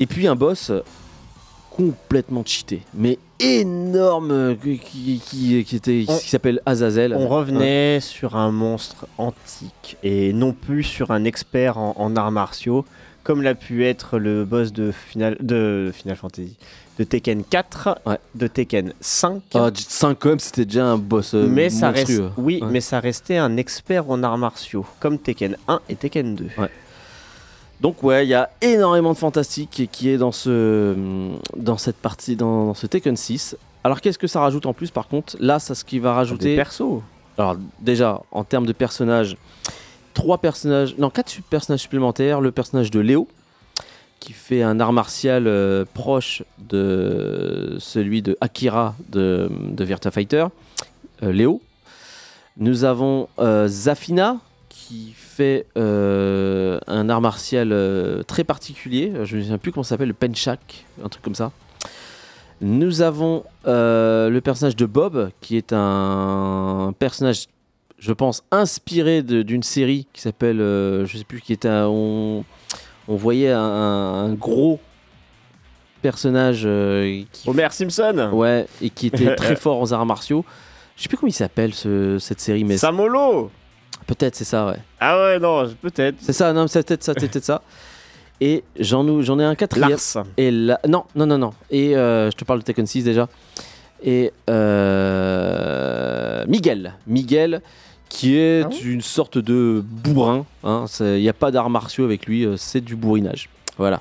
[0.01, 0.71] Et puis un boss
[1.71, 7.15] complètement cheaté, mais énorme, qui, qui, qui- qui était, On- qui s'appelle Azazel.
[7.15, 12.33] On revenait sur un monstre antique et non plus sur un expert en, en arts
[12.33, 12.85] martiaux,
[13.23, 16.57] comme l'a pu être le boss de Final, de Final Fantasy,
[16.99, 18.19] de Tekken 4, Ouais.
[18.35, 19.43] de Tekken 5.
[19.55, 22.31] Ah, 5 quand même, c'était déjà un boss euh, mais ça reste, monstrueux.
[22.39, 22.69] oui, Ouais.
[22.73, 26.47] mais ça restait un expert en arts martiaux, comme Tekken 1 et Tekken 2.
[27.81, 30.95] Donc ouais, il y a énormément de fantastique qui est dans ce
[31.57, 33.57] dans cette partie dans, dans ce Tekken 6.
[33.85, 35.37] Alors qu'est-ce que ça rajoute en plus par contre?
[35.39, 37.03] Là, ça ce qui va Des rajouter persos.
[37.37, 39.37] Alors déjà en termes de personnages,
[40.13, 42.41] trois personnages, non quatre personnages supplémentaires.
[42.41, 43.29] Le personnage de Léo
[44.21, 50.47] qui fait un art martial euh, proche de celui de Akira de, de Virtua Fighter,
[51.23, 51.63] euh, Léo.
[52.57, 54.39] Nous avons euh, Zafina
[54.89, 59.13] qui fait euh, un art martial euh, très particulier.
[59.25, 61.53] Je ne sais plus comment ça s'appelle, le Penchak, un truc comme ça.
[62.61, 67.47] Nous avons euh, le personnage de Bob, qui est un personnage,
[67.99, 72.45] je pense, inspiré d'une série qui s'appelle, euh, je sais plus, qui était, un- on,
[73.09, 74.81] on voyait un, un gros
[76.03, 76.63] personnage
[77.33, 80.45] qui, Homer Simpson ouais, et qui était très fort aux arts martiaux.
[80.97, 83.51] Je sais plus comment il s'appelle ce- cette série, mais Samolo
[84.09, 84.79] peut-être c'est ça, ouais.
[84.99, 86.17] Ah ouais, non, peut-être.
[86.19, 87.63] C'est ça, non, c'est peut-être ça, c'est peut-être ça.
[88.41, 89.07] Et j'en
[89.39, 89.91] ai un quatrième.
[89.91, 90.25] Lars.
[90.37, 91.53] Et là, non, non, non, non.
[91.71, 93.29] Et euh, je te parle de Tekken 6 déjà.
[94.03, 96.95] Et euh, Miguel.
[97.07, 97.61] Miguel,
[98.09, 100.47] qui est Ah ouais une sorte de bourrin.
[100.65, 100.85] hein.
[101.01, 103.49] Il n'y a pas d'arts martiaux avec lui, euh, c'est du bourrinage.
[103.77, 104.01] Voilà.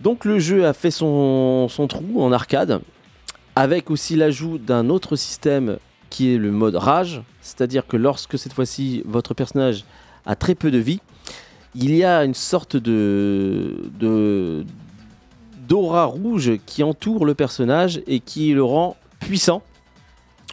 [0.00, 2.80] Donc le jeu a fait son, son trou en arcade,
[3.56, 5.78] avec aussi l'ajout d'un autre système
[6.12, 7.22] qui est le mode rage.
[7.40, 9.84] C'est-à-dire que lorsque cette fois-ci votre personnage
[10.26, 11.00] a très peu de vie,
[11.74, 13.74] il y a une sorte de,
[15.66, 19.62] d'aura rouge qui entoure le personnage et qui le rend puissant,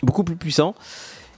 [0.02, 0.76] beaucoup plus puissant,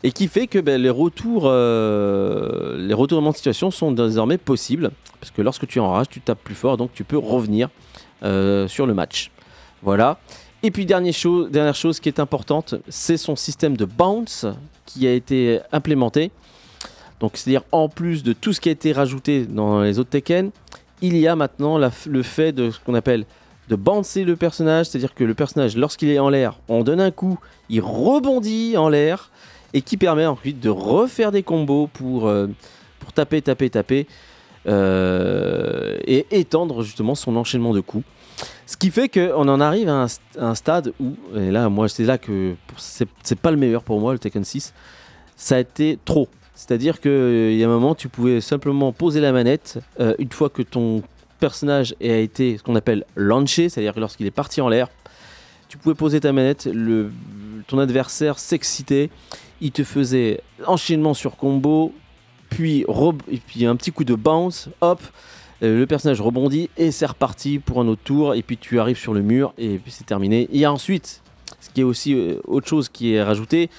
[0.03, 4.91] et qui fait que ben, les retours, euh, les retournements de situation sont désormais possibles,
[5.19, 7.69] parce que lorsque tu es en rage, tu tapes plus fort, donc tu peux revenir
[8.21, 9.31] euh, sur le match.
[9.81, 10.19] Voilà.
[10.63, 14.45] Et puis dernière chose, dernière chose qui est importante, c'est son système de bounce
[14.85, 16.31] qui a été implémenté.
[17.19, 20.51] Donc c'est-à-dire en plus de tout ce qui a été rajouté dans les autres Tekken,
[21.01, 23.25] il y a maintenant le fait de ce qu'on appelle
[23.69, 27.11] de bouncer le personnage, c'est-à-dire que le personnage lorsqu'il est en l'air, on donne un
[27.11, 27.39] coup,
[27.69, 29.31] il rebondit en l'air
[29.73, 32.47] et qui permet ensuite de refaire des combos pour, euh,
[32.99, 34.07] pour taper, taper, taper
[34.67, 38.05] euh, et étendre justement son enchaînement de coups.
[38.65, 40.07] Ce qui fait qu'on en arrive à
[40.39, 44.13] un, stade où, et là moi c'est là que c'est pas le meilleur pour moi
[44.13, 44.73] le Tekken 6,
[45.35, 46.27] ça a été trop.
[46.53, 50.49] C'est-à-dire qu'il y a un moment, tu pouvais simplement poser la manette euh, une fois
[50.49, 51.01] que ton
[51.39, 54.87] personnage a été ce qu'on appelle launché, c'est-à-dire que lorsqu'il est parti en l'air,
[55.67, 57.11] tu pouvais poser ta manette, le,
[57.67, 59.09] ton adversaire s'excitait,
[59.59, 61.93] il te faisait enchaînement sur combo,
[62.51, 62.85] puis,
[63.31, 65.01] et puis un petit coup de bounce, hop,
[65.63, 68.97] euh, le personnage rebondit et c'est reparti pour un autre tour, et puis tu arrives
[68.97, 70.47] sur le mur et puis c'est terminé.
[70.51, 71.21] Et ensuite,
[71.59, 73.69] ce qui est aussi euh, autre chose qui est rajouté,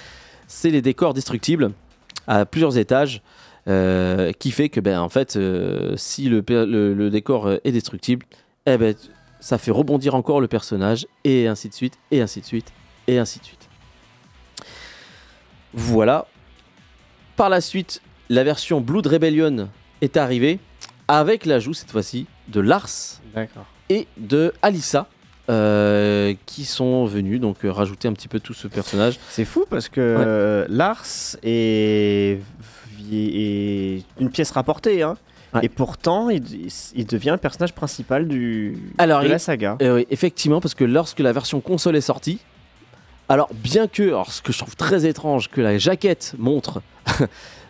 [0.49, 1.70] c'est les décors destructibles
[2.27, 3.23] à plusieurs étages.
[3.68, 5.39] euh, qui fait que ben en fait
[5.97, 8.27] si le, le- décor est destructible
[8.66, 8.93] eh ben
[9.39, 12.73] ça fait rebondir encore le personnage et ainsi de suite et ainsi de suite
[13.07, 13.68] et ainsi de suite
[15.73, 16.27] voilà
[17.37, 18.03] par la suite
[18.33, 19.68] la version Blood Rebellion
[20.01, 20.59] est arrivée
[21.07, 23.20] avec l'ajout cette fois-ci de Lars
[23.91, 25.07] et de Alissa
[25.51, 29.66] euh, qui sont venus donc euh, rajouter un petit peu tout ce personnage C'est fou
[29.68, 32.41] parce que euh, Lars est...
[33.12, 35.03] est une pièce rapportée.
[35.03, 35.18] Hein.
[35.53, 35.61] Ouais.
[35.64, 39.76] Et pourtant, il, il devient le personnage principal du, Alors, de la saga.
[39.83, 42.39] Euh, oui, effectivement, parce que lorsque la version console est sortie,
[43.28, 46.80] alors bien que, alors ce que je trouve très étrange, que la jaquette montre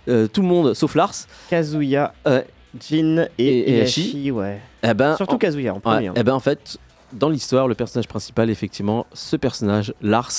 [0.07, 1.15] tout le monde sauf Lars,
[1.51, 2.43] Kazuya, euh,
[2.81, 4.61] Jin et, Et- ouais.
[4.83, 6.09] Eh ben, Surtout en- Kazuya en ouais, premier.
[6.09, 6.15] hein.
[6.17, 6.79] eh ben en fait,
[7.13, 10.33] dans l'histoire, le personnage principal, effectivement, ce personnage, Lars,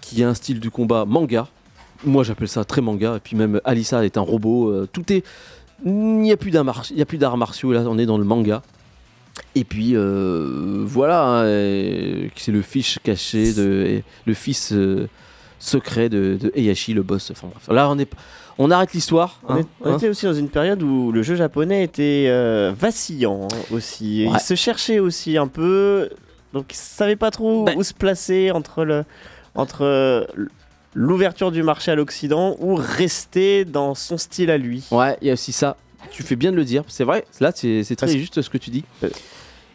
[0.00, 1.48] qui a un style du combat manga.
[2.04, 3.16] Moi, j'appelle ça très manga.
[3.16, 4.68] Et puis même Alissa est un robot.
[4.70, 5.24] euh, tout est,
[5.84, 7.72] il n'y a plus d'arts martiaux.
[7.72, 8.62] Là, on est dans le manga.
[9.54, 15.08] Et puis euh, voilà, hein, euh, c'est le fiche caché de le fils euh,
[15.58, 17.30] secret de, de Heihachi, le boss.
[17.30, 18.10] Enfin bref, là on est,
[18.58, 19.40] on arrête l'histoire.
[19.48, 19.96] On, hein, est- on hein.
[19.96, 24.26] était aussi dans une période où le jeu japonais était euh, vacillant hein, aussi.
[24.26, 24.32] Ouais.
[24.34, 26.10] Il se cherchait aussi un peu,
[26.52, 29.04] donc il savait pas trop Ben- où se placer entre le
[29.54, 30.24] entre euh,
[30.94, 34.84] l'ouverture du marché à l'Occident ou rester dans son style à lui.
[34.90, 35.76] Ouais, il y a aussi ça.
[36.10, 36.84] Tu fais bien de le dire.
[36.88, 38.84] C'est vrai, là, c'est c'est très Parce- juste ce que tu dis.
[39.02, 39.08] Euh.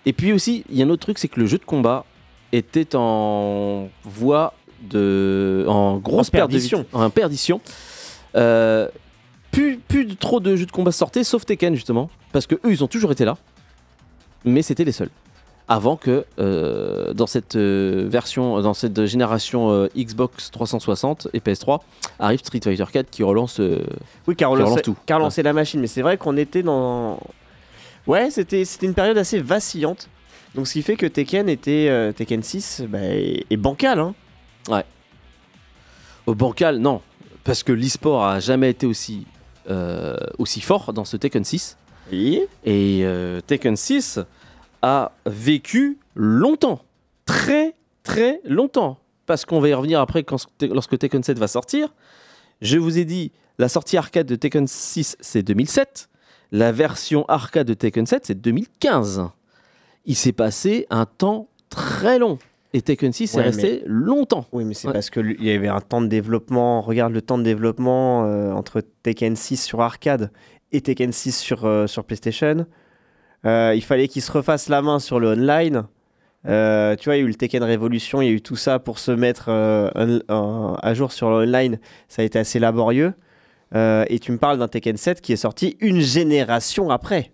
[0.05, 2.05] Et puis aussi, il y a un autre truc, c'est que le jeu de combat
[2.51, 4.53] était en voie
[4.89, 5.65] de.
[5.67, 6.85] en grosse En perte de perdition.
[6.93, 7.61] En perdition.
[8.35, 8.87] Euh,
[9.51, 12.09] plus, plus de- trop de jeux de combat sortaient, sauf Tekken, justement.
[12.31, 13.37] Parce que eux, ils ont toujours été là.
[14.45, 15.09] Mais c'était les seuls.
[15.67, 21.79] Avant que, euh, dans cette euh, version, dans cette génération Xbox 360 et PS3,
[22.19, 23.61] arrive Street Fighter 4 qui relance
[24.27, 24.95] Oui, car on Qui relance tout.
[25.05, 25.79] car la machine.
[25.79, 27.19] Mais c'est vrai qu'on était dans.
[28.07, 30.09] Ouais, c'était c'était une période assez vacillante.
[30.55, 33.99] Donc ce qui fait que Tekken était euh, Tekken 6 bah, est, est bancal.
[33.99, 34.13] Hein.
[36.25, 37.01] Au bancal, non.
[37.43, 39.25] Parce que l'e-sport a jamais été aussi,
[39.69, 41.77] euh, aussi fort dans ce Tekken 6.
[42.11, 42.41] Oui.
[42.63, 44.19] Et euh, Tekken 6
[44.81, 46.83] a vécu longtemps.
[47.25, 48.99] Très, très longtemps.
[49.25, 51.93] Parce qu'on va y revenir après quand, lorsque Tekken 7 va sortir.
[52.61, 56.09] Je vous ai dit, la sortie arcade de Tekken 6, c'est 2007.
[56.51, 59.29] La version arcade de Tekken 7, c'est 2015.
[60.05, 62.37] Il s'est passé un temps très long.
[62.73, 64.45] Et Tekken 6 Ouais, est resté longtemps.
[64.53, 64.93] Oui, mais c'est Ouais.
[64.93, 66.81] parce qu'il y avait un temps de développement.
[66.81, 70.31] Regarde le temps de développement euh, entre Tekken 6 sur arcade
[70.71, 72.65] et Tekken 6 sur, euh, sur PlayStation.
[73.45, 75.83] Euh, il fallait qu'ils se refassent la main sur le online.
[76.47, 78.55] Euh, tu vois, il y a eu le Tekken Revolution, il y a eu tout
[78.55, 81.77] ça pour se mettre euh, un- un- à jour sur le online.
[82.07, 83.13] Ça a été assez laborieux.
[83.75, 87.31] Euh, et tu me parles d'un Tekken 7 qui est sorti une génération après.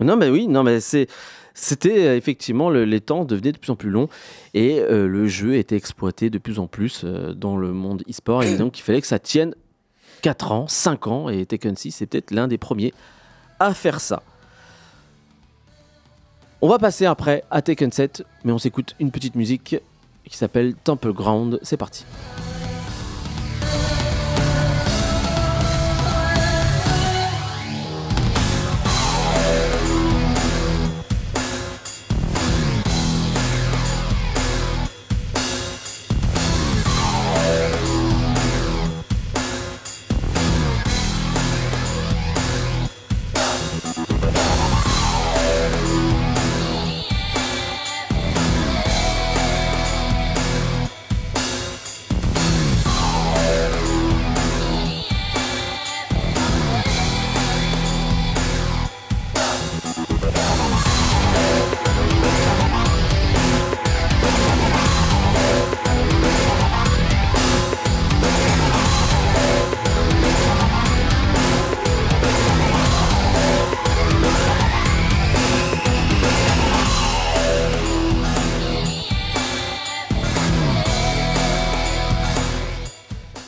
[0.00, 1.06] Non, mais oui, non, mais c'est.
[1.58, 4.08] C'était euh, effectivement le- les temps devenaient de plus en plus longs
[4.52, 8.42] et euh, le jeu était exploité de plus en plus euh, dans le monde e-sport
[8.42, 9.54] et donc il fallait que ça tienne
[10.20, 12.92] 4 ans, 5 ans et Tekken 6 c'est peut-être l'un des premiers
[13.58, 14.22] à faire ça.
[16.60, 19.76] On va passer après à Tekken 7 mais on s'écoute une petite musique
[20.28, 22.04] qui s'appelle Temple Ground, c'est parti.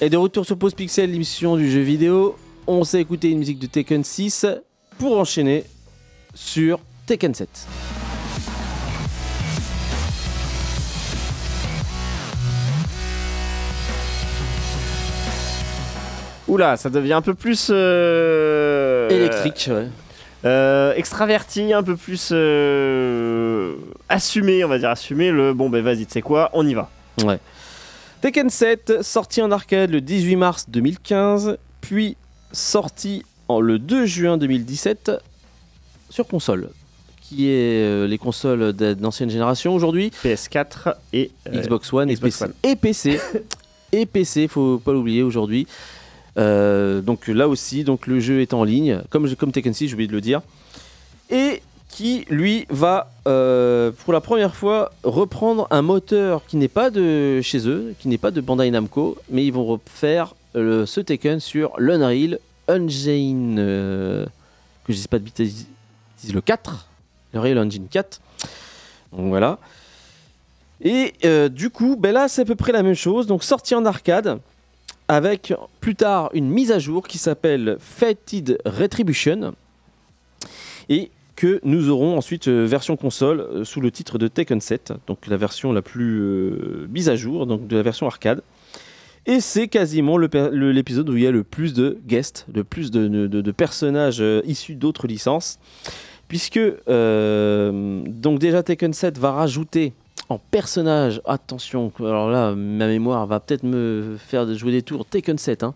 [0.00, 2.36] Et de retour sur Pause Pixel, l'émission du jeu vidéo,
[2.66, 4.46] on s'est écouté une musique de Tekken 6
[4.98, 5.64] pour enchaîner
[6.34, 7.48] sur Tekken 7.
[16.46, 17.68] Oula, ça devient un peu plus.
[17.70, 19.88] euh, Électrique, ouais.
[20.44, 23.74] Euh, extraverti, un peu plus euh,
[24.08, 25.30] assumé, on va dire assumé.
[25.30, 26.88] Le bon, ben vas-y, tu sais quoi, on y va.
[27.24, 27.38] Ouais.
[28.20, 32.16] Tekken 7, sorti en arcade le 18 mars 2015, puis
[32.50, 35.12] sorti en le 2 juin 2017
[36.10, 36.70] sur console,
[37.20, 42.44] qui est euh, les consoles d'ancienne génération aujourd'hui, PS4 et euh, Xbox One, Xbox et,
[42.44, 42.44] PC.
[42.44, 42.54] One.
[42.64, 43.20] et PC.
[43.92, 45.68] et PC, faut pas l'oublier aujourd'hui.
[46.38, 49.94] Euh, donc là aussi, donc le jeu est en ligne, comme, comme Tekken 6, j'ai
[49.94, 50.42] oublié de le dire.
[51.30, 56.90] Et qui, lui, va euh, pour la première fois reprendre un moteur qui n'est pas
[56.90, 61.40] de chez eux, qui n'est pas de Bandai Namco, mais ils vont refaire ce Tekken
[61.40, 64.26] sur l'Unreal Engine, euh,
[64.84, 65.66] que je pas de bêtises,
[66.32, 66.88] le 4,
[67.32, 68.20] l'Unreal Engine 4.
[69.12, 69.58] Donc voilà.
[70.82, 73.26] Et euh, du coup, ben là, c'est à peu près la même chose.
[73.26, 74.38] Donc sorti en arcade,
[75.08, 79.54] avec plus tard une mise à jour qui s'appelle Fated Retribution.
[80.88, 84.94] Et que nous aurons ensuite euh, version console euh, sous le titre de Tekken 7,
[85.06, 88.42] donc la version la plus euh, mise à jour, donc de la version arcade.
[89.24, 93.50] Et c'est quasiment l'épisode où il y a le plus de guests, le plus de,
[93.52, 95.60] personnages issus d'autres licences.
[96.28, 96.58] Puisque,
[96.88, 99.92] donc déjà Tekken 7 va rajouter
[100.30, 105.36] en personnage, attention, alors là, ma mémoire va peut-être me faire jouer des tours, Tekken
[105.36, 105.74] 7, hein.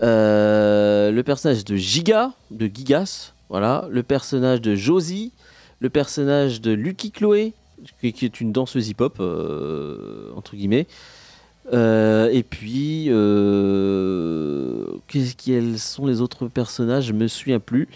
[0.00, 5.32] Le personnage de Giga, de Gigas, voilà, le personnage de Josie,
[5.80, 7.52] le personnage de Lucky Chloé,
[8.00, 10.86] qui, est une danseuse hip-hop, euh, entre guillemets,
[11.72, 17.04] Euh, et puis, euh, qu'est-ce quels sont les autres personnages?
[17.04, 17.88] Je me souviens plus.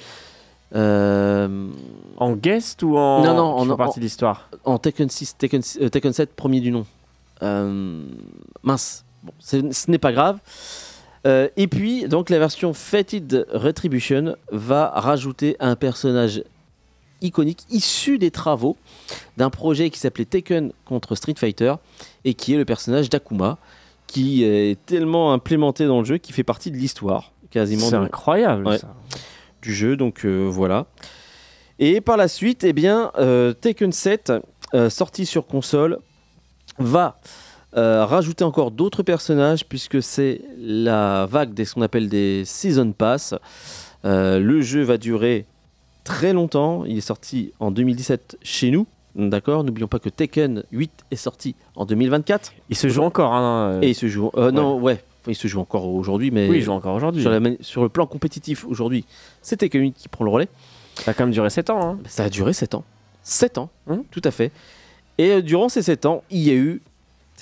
[0.75, 3.25] En guest ou en.
[3.25, 4.49] Non, non, en- en- partie de l'histoire?
[4.65, 6.85] en Tekken 6, Tekken, euh, Tekken 7, premier du nom.
[8.63, 10.39] Mince, bon, ce n'est pas grave.
[11.27, 16.43] Euh, et puis, donc, la version Fated Retribution va rajouter un personnage
[17.21, 18.77] iconique issu des travaux
[19.37, 21.75] d'un projet qui s'appelait Tekken contre Street Fighter
[22.25, 23.59] et qui est le personnage d'Akuma,
[24.09, 28.67] qui est tellement implémenté dans le jeu qu'il fait partie de l'histoire quasiment C'est incroyable
[28.67, 28.79] Ouais.
[28.79, 28.95] ça.
[29.61, 30.87] du jeu, donc euh, voilà.
[31.79, 34.33] Et par la suite, eh bien, euh, Tekken 7,
[34.75, 35.99] euh, sorti sur console,
[36.79, 37.21] va
[37.77, 42.93] euh, rajouter encore d'autres personnages, puisque c'est la vague des ce qu'on appelle des Season
[42.93, 43.35] Pass.
[44.05, 45.47] Euh, le jeu va durer
[46.05, 50.91] très longtemps, il est sorti en 2017 chez nous, d'accord N'oublions pas que Tekken 8
[51.13, 53.33] est sorti en 2024, Il se joue encore.
[53.33, 54.31] Hein, et il se joue...
[54.37, 56.49] euh, Non, ouais, il se joue encore aujourd'hui, mais...
[56.49, 57.23] oui, il joue encore aujourd'hui.
[57.61, 59.05] sur, le plan compétitif aujourd'hui,
[59.43, 60.49] c'est Tekken 8 qui prend le relais.
[60.97, 61.81] Ça a quand même duré 7 ans.
[61.81, 61.99] hein.
[62.07, 62.85] Ça a duré 7 ans.
[63.23, 64.03] 7 ans, Hum.
[64.11, 64.51] tout à fait.
[65.19, 66.83] Et euh, durant ces 7 ans, il y a eu.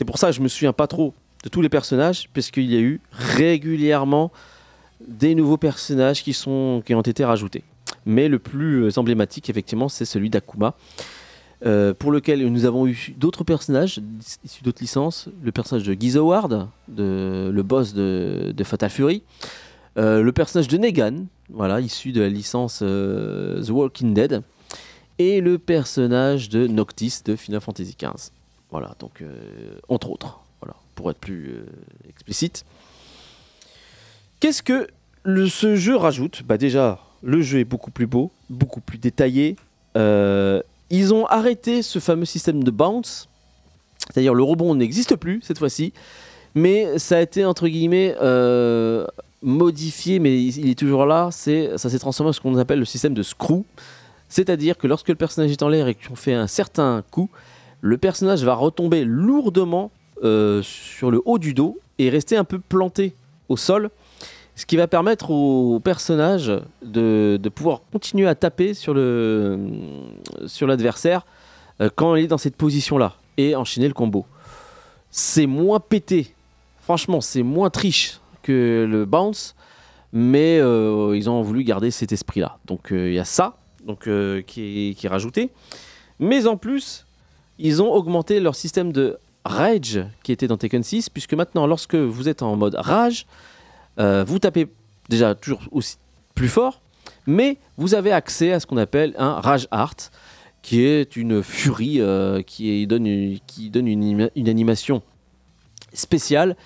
[0.01, 1.13] C'est pour ça que je me souviens pas trop
[1.45, 4.33] de tous les personnages, puisqu'il y a eu régulièrement
[5.07, 7.65] des nouveaux personnages qui, ont été rajoutés.
[8.07, 10.75] Mais le plus euh, emblématique, effectivement, c'est celui d'Akuma,
[11.67, 14.01] euh, pour lequel nous avons eu d'autres personnages
[14.43, 15.29] issus d'autres licences.
[15.43, 19.23] Le personnage de Gizoward, le boss de, Fatal Fury.
[19.99, 24.41] Euh, le personnage de Negan, voilà, issu de la licence The Walking Dead.
[25.19, 28.31] Et le personnage de Noctis de Final Fantasy XV.
[28.71, 29.35] Voilà, donc, euh,
[29.89, 31.67] entre autres, voilà, pour être plus euh,
[32.09, 32.65] explicite.
[34.39, 34.87] Qu'est-ce que
[35.25, 36.43] ce jeu rajoute?
[36.45, 39.57] Bah déjà, le jeu est beaucoup plus beau, beaucoup plus détaillé.
[39.97, 43.29] Euh, ils ont arrêté ce fameux système de bounce,
[44.07, 45.93] c'est-à-dire le rebond n'existe plus cette fois-ci,
[46.55, 48.15] mais ça a été entre guillemets
[49.43, 51.29] modifié, mais il il est toujours là.
[51.33, 53.65] C'est ça s'est transformé en ce qu'on appelle le système de screw,
[54.29, 57.29] c'est-à-dire que lorsque le personnage est en l'air et qu'on fait un certain coup,
[57.81, 59.91] le personnage va retomber lourdement
[60.23, 63.15] euh, sur le haut du dos et rester un peu planté
[63.49, 63.89] au sol,
[64.55, 66.53] ce qui va permettre au personnage
[66.83, 71.25] de, pouvoir continuer à taper sur l'adversaire
[71.81, 74.27] euh, quand il est dans cette position-là et enchaîner le combo.
[75.11, 76.35] C'est moins pété,
[76.83, 79.57] franchement, c'est moins triche que le bounce,
[80.13, 82.59] mais euh, ils ont voulu garder cet esprit-là.
[82.67, 83.57] Donc il y a ça
[83.87, 84.07] donc,
[84.47, 85.51] qui est rajouté.
[86.19, 87.07] Mais en plus,
[87.61, 91.95] ils ont augmenté leur système de rage qui était dans Tekken 6, puisque maintenant, lorsque
[91.95, 93.27] vous êtes en mode rage,
[93.99, 94.69] euh, vous tapez
[95.09, 95.97] déjà toujours aussi
[96.35, 96.81] plus fort,
[97.27, 99.95] mais vous avez accès à ce qu'on appelle un rage art,
[100.63, 105.03] qui est une furie euh, qui, donne, une, qui donne une, une animation
[105.95, 106.57] spéciale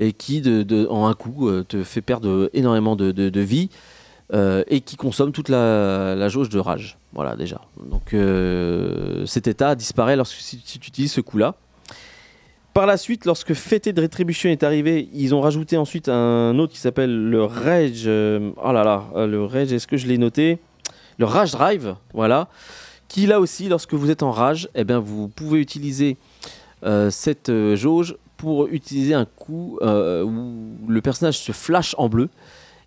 [0.00, 3.68] et qui, de, en un coup, euh, te fait perdre énormément de- de vie
[4.32, 6.96] euh, et qui consomme toute la, jauge de rage.
[7.12, 7.60] Voilà, déjà.
[7.90, 11.54] Donc, euh, cet état disparaît lorsque si, tu utilises ce coup-là.
[12.72, 16.72] Par la suite, lorsque Fêté de Rétribution est arrivé, ils ont rajouté ensuite un autre
[16.72, 18.04] qui s'appelle le Rage.
[18.06, 20.58] euh, oh là là, le Rage, est-ce que je l'ai noté?
[21.18, 22.48] Le Rage Drive, voilà.
[23.08, 26.16] Qui là aussi, lorsque vous êtes en rage, eh bien, vous pouvez utiliser
[27.10, 32.28] cette jauge pour utiliser un coup où le personnage se flash en bleu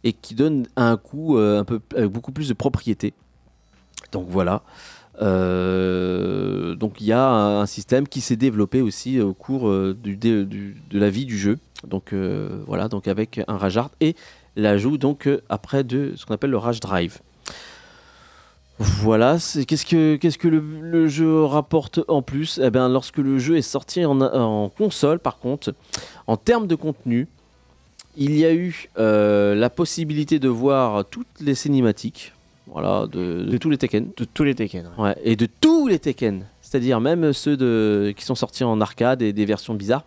[0.03, 3.13] et qui donne un coup euh, un peu avec beaucoup plus de propriété.
[4.11, 4.63] Donc voilà.
[5.21, 10.45] Euh, donc il y a un, système qui s'est développé aussi au cours euh, dé-
[10.45, 11.57] du- de la vie du jeu.
[11.87, 12.13] Donc
[12.65, 14.15] voilà, donc avec un rage art et
[14.55, 17.19] l'ajout donc après de ce qu'on appelle le rage drive.
[18.79, 19.37] Voilà,
[19.67, 22.59] qu'est-ce que, le, jeu rapporte en plus?
[22.63, 25.73] Eh bien, lorsque le jeu est sorti en console, par contre,
[26.27, 27.27] en termes de contenu,
[28.17, 32.33] il y a eu euh, la possibilité de voir toutes les cinématiques,
[32.67, 34.89] voilà, de, de tous les Tekken, De tous les Tekken.
[34.97, 35.15] ouais.
[35.23, 39.31] Et de tous les Tekken, c'est-à-dire même ceux de, qui sont sortis en arcade et
[39.33, 40.03] des versions bizarres.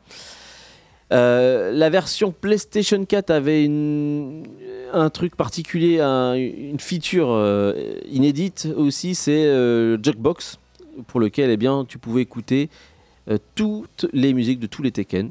[1.13, 4.45] Euh, la version PlayStation 4 avait une-
[4.93, 10.59] un truc particulier, un- une feature euh, inédite aussi, c'est euh, Jukebox,
[11.09, 12.69] pour lequel eh bien, tu pouvais écouter
[13.55, 15.31] toutes les musiques de tous les Tekken,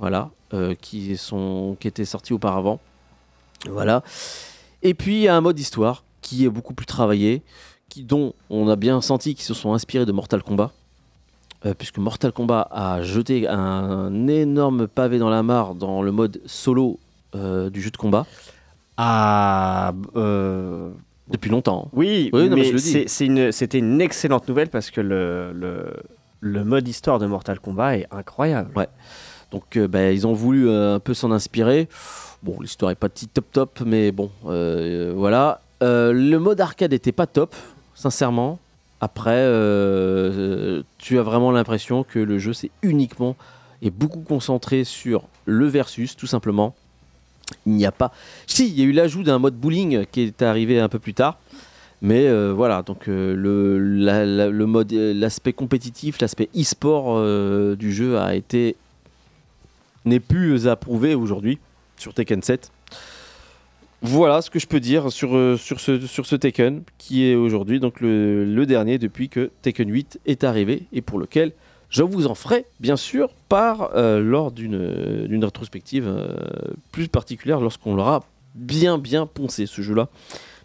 [0.00, 2.80] voilà, euh, qui, sont, qui étaient sortis auparavant.
[3.68, 4.02] Voilà.
[4.82, 7.42] Et puis il y a un mode histoire qui est beaucoup plus travaillé,
[7.88, 10.72] qui, dont on a bien senti qu'ils se sont inspirés de Mortal Kombat.
[11.66, 16.40] Euh, puisque Mortal Kombat a jeté un énorme pavé dans la mare dans le mode
[16.44, 16.98] solo
[17.34, 18.26] euh, du jeu de combat
[18.98, 20.90] Ah, euh,
[21.28, 21.88] depuis longtemps.
[21.94, 25.94] oui, Oui, non, mais une- c'était une excellente nouvelle parce que le, le,
[26.40, 28.70] le mode histoire de Mortal Kombat est incroyable.
[29.54, 31.88] Donc euh, bah, ils ont voulu euh, un peu s'en inspirer.
[32.42, 35.60] Bon, l'histoire est pas petit top top, mais bon, euh, voilà.
[35.80, 37.54] Le mode arcade était pas top,
[37.94, 38.58] sincèrement.
[39.00, 39.42] Après,
[40.98, 43.36] tu as vraiment l'impression que le jeu c'est uniquement
[43.82, 46.74] et beaucoup concentré sur le versus, tout simplement.
[47.66, 48.12] Il n'y a pas.
[48.46, 51.14] Si, il y a eu l'ajout d'un mode bowling qui est arrivé un peu plus
[51.14, 51.38] tard.
[52.00, 57.22] Mais voilà, donc le, mode, l'aspect compétitif, l'aspect e-sport
[57.76, 58.76] du jeu a été
[60.04, 61.58] n'est plus approuvé aujourd'hui
[61.96, 62.70] sur Tekken 7.
[64.02, 68.00] Voilà ce que je peux dire sur, euh, ce, sur Tekken qui est aujourd'hui donc
[68.00, 71.52] le, dernier depuis que Tekken 8 est arrivé et pour lequel
[71.88, 76.34] je vous en ferai bien sûr part euh, lors d'une d'une rétrospective euh,
[76.92, 78.24] plus particulière lorsqu'on l'aura
[78.54, 80.08] bien bien poncé ce jeu là.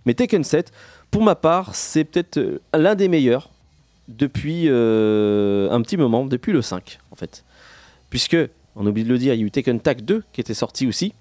[0.06, 0.72] Mais Tekken 7,
[1.12, 3.50] pour ma part, c'est peut-être euh, l'un des meilleurs
[4.08, 7.44] depuis euh, un petit moment, depuis le 5 en fait.
[8.10, 8.38] Puisque,
[8.76, 10.88] on oublie de le dire, il y a eu Tekken Tag 2 qui était sorti
[10.88, 11.14] aussi,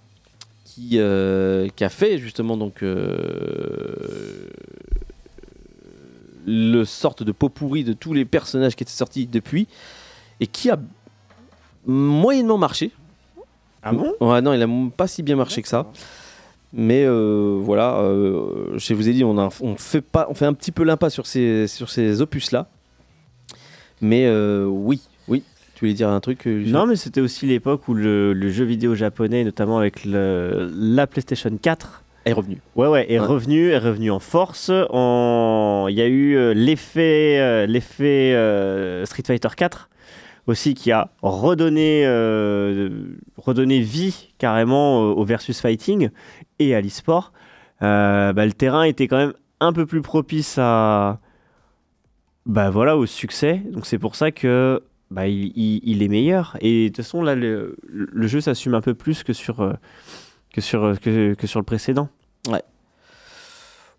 [0.64, 4.48] qui, euh, qui a fait justement donc euh,
[6.46, 9.66] le sorte de pot pourri de tous les personnages qui étaient sortis depuis
[10.40, 10.78] et qui a
[11.86, 12.92] moyennement marché.
[13.82, 14.14] Ah bon?
[14.20, 15.86] Ouais, non, il a pas si bien marché que ça.
[16.72, 18.02] Mais euh, voilà,
[18.76, 21.14] je vous ai dit, on, a, on, fait pas, on fait un petit peu l'impasse
[21.14, 22.68] sur ces, sur ces opus-là.
[24.00, 24.30] Mais
[24.64, 25.00] oui,
[25.78, 28.64] tu voulais dire un truc euh, Non, mais c'était aussi l'époque où le, le jeu
[28.64, 32.60] vidéo japonais, notamment avec le- la PlayStation 4, est revenu.
[32.74, 33.26] ouais, ouais, est Ouais.
[33.26, 34.72] revenu, est revenu en force.
[34.90, 35.86] En...
[35.88, 39.88] Il y a eu euh, l'effet, euh, l'effet euh, Street Fighter 4
[40.48, 42.88] aussi qui a redonné, euh,
[43.36, 46.08] redonné vie carrément au versus fighting
[46.58, 47.32] et à l'e-sport.
[47.82, 51.20] Euh, bah, le terrain était quand même un peu plus propice à,
[52.46, 53.62] bah voilà, au succès.
[53.70, 56.56] Donc c'est pour ça que bah, il, il- est meilleur.
[56.60, 59.72] Et de toute façon, là, le, le jeu s'assume un peu plus que sur, euh,
[60.52, 62.08] que sur, euh, que, que sur le précédent.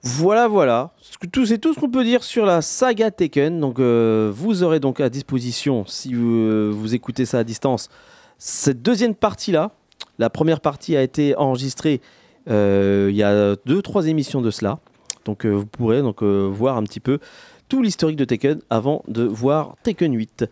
[0.02, 0.94] Voilà, voilà.
[1.34, 3.60] Tout- C'est tout ce qu'on peut dire sur la saga Tekken.
[3.60, 7.90] Donc, euh, vous aurez donc à disposition, si vous, vous écoutez ça à distance,
[8.38, 9.72] cette deuxième partie-là.
[10.18, 12.02] La première partie a été enregistrée
[12.48, 14.80] il y a deux, trois émissions de cela.
[15.26, 17.20] Donc, vous pourrez donc voir un petit peu
[17.68, 20.46] tout l'historique de Tekken avant de voir Tekken 8.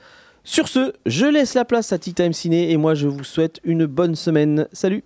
[0.50, 3.60] Sur ce, je laisse la place à Tea Time Ciné et moi je vous souhaite
[3.66, 4.70] une bonne semaine.
[4.72, 5.04] Salut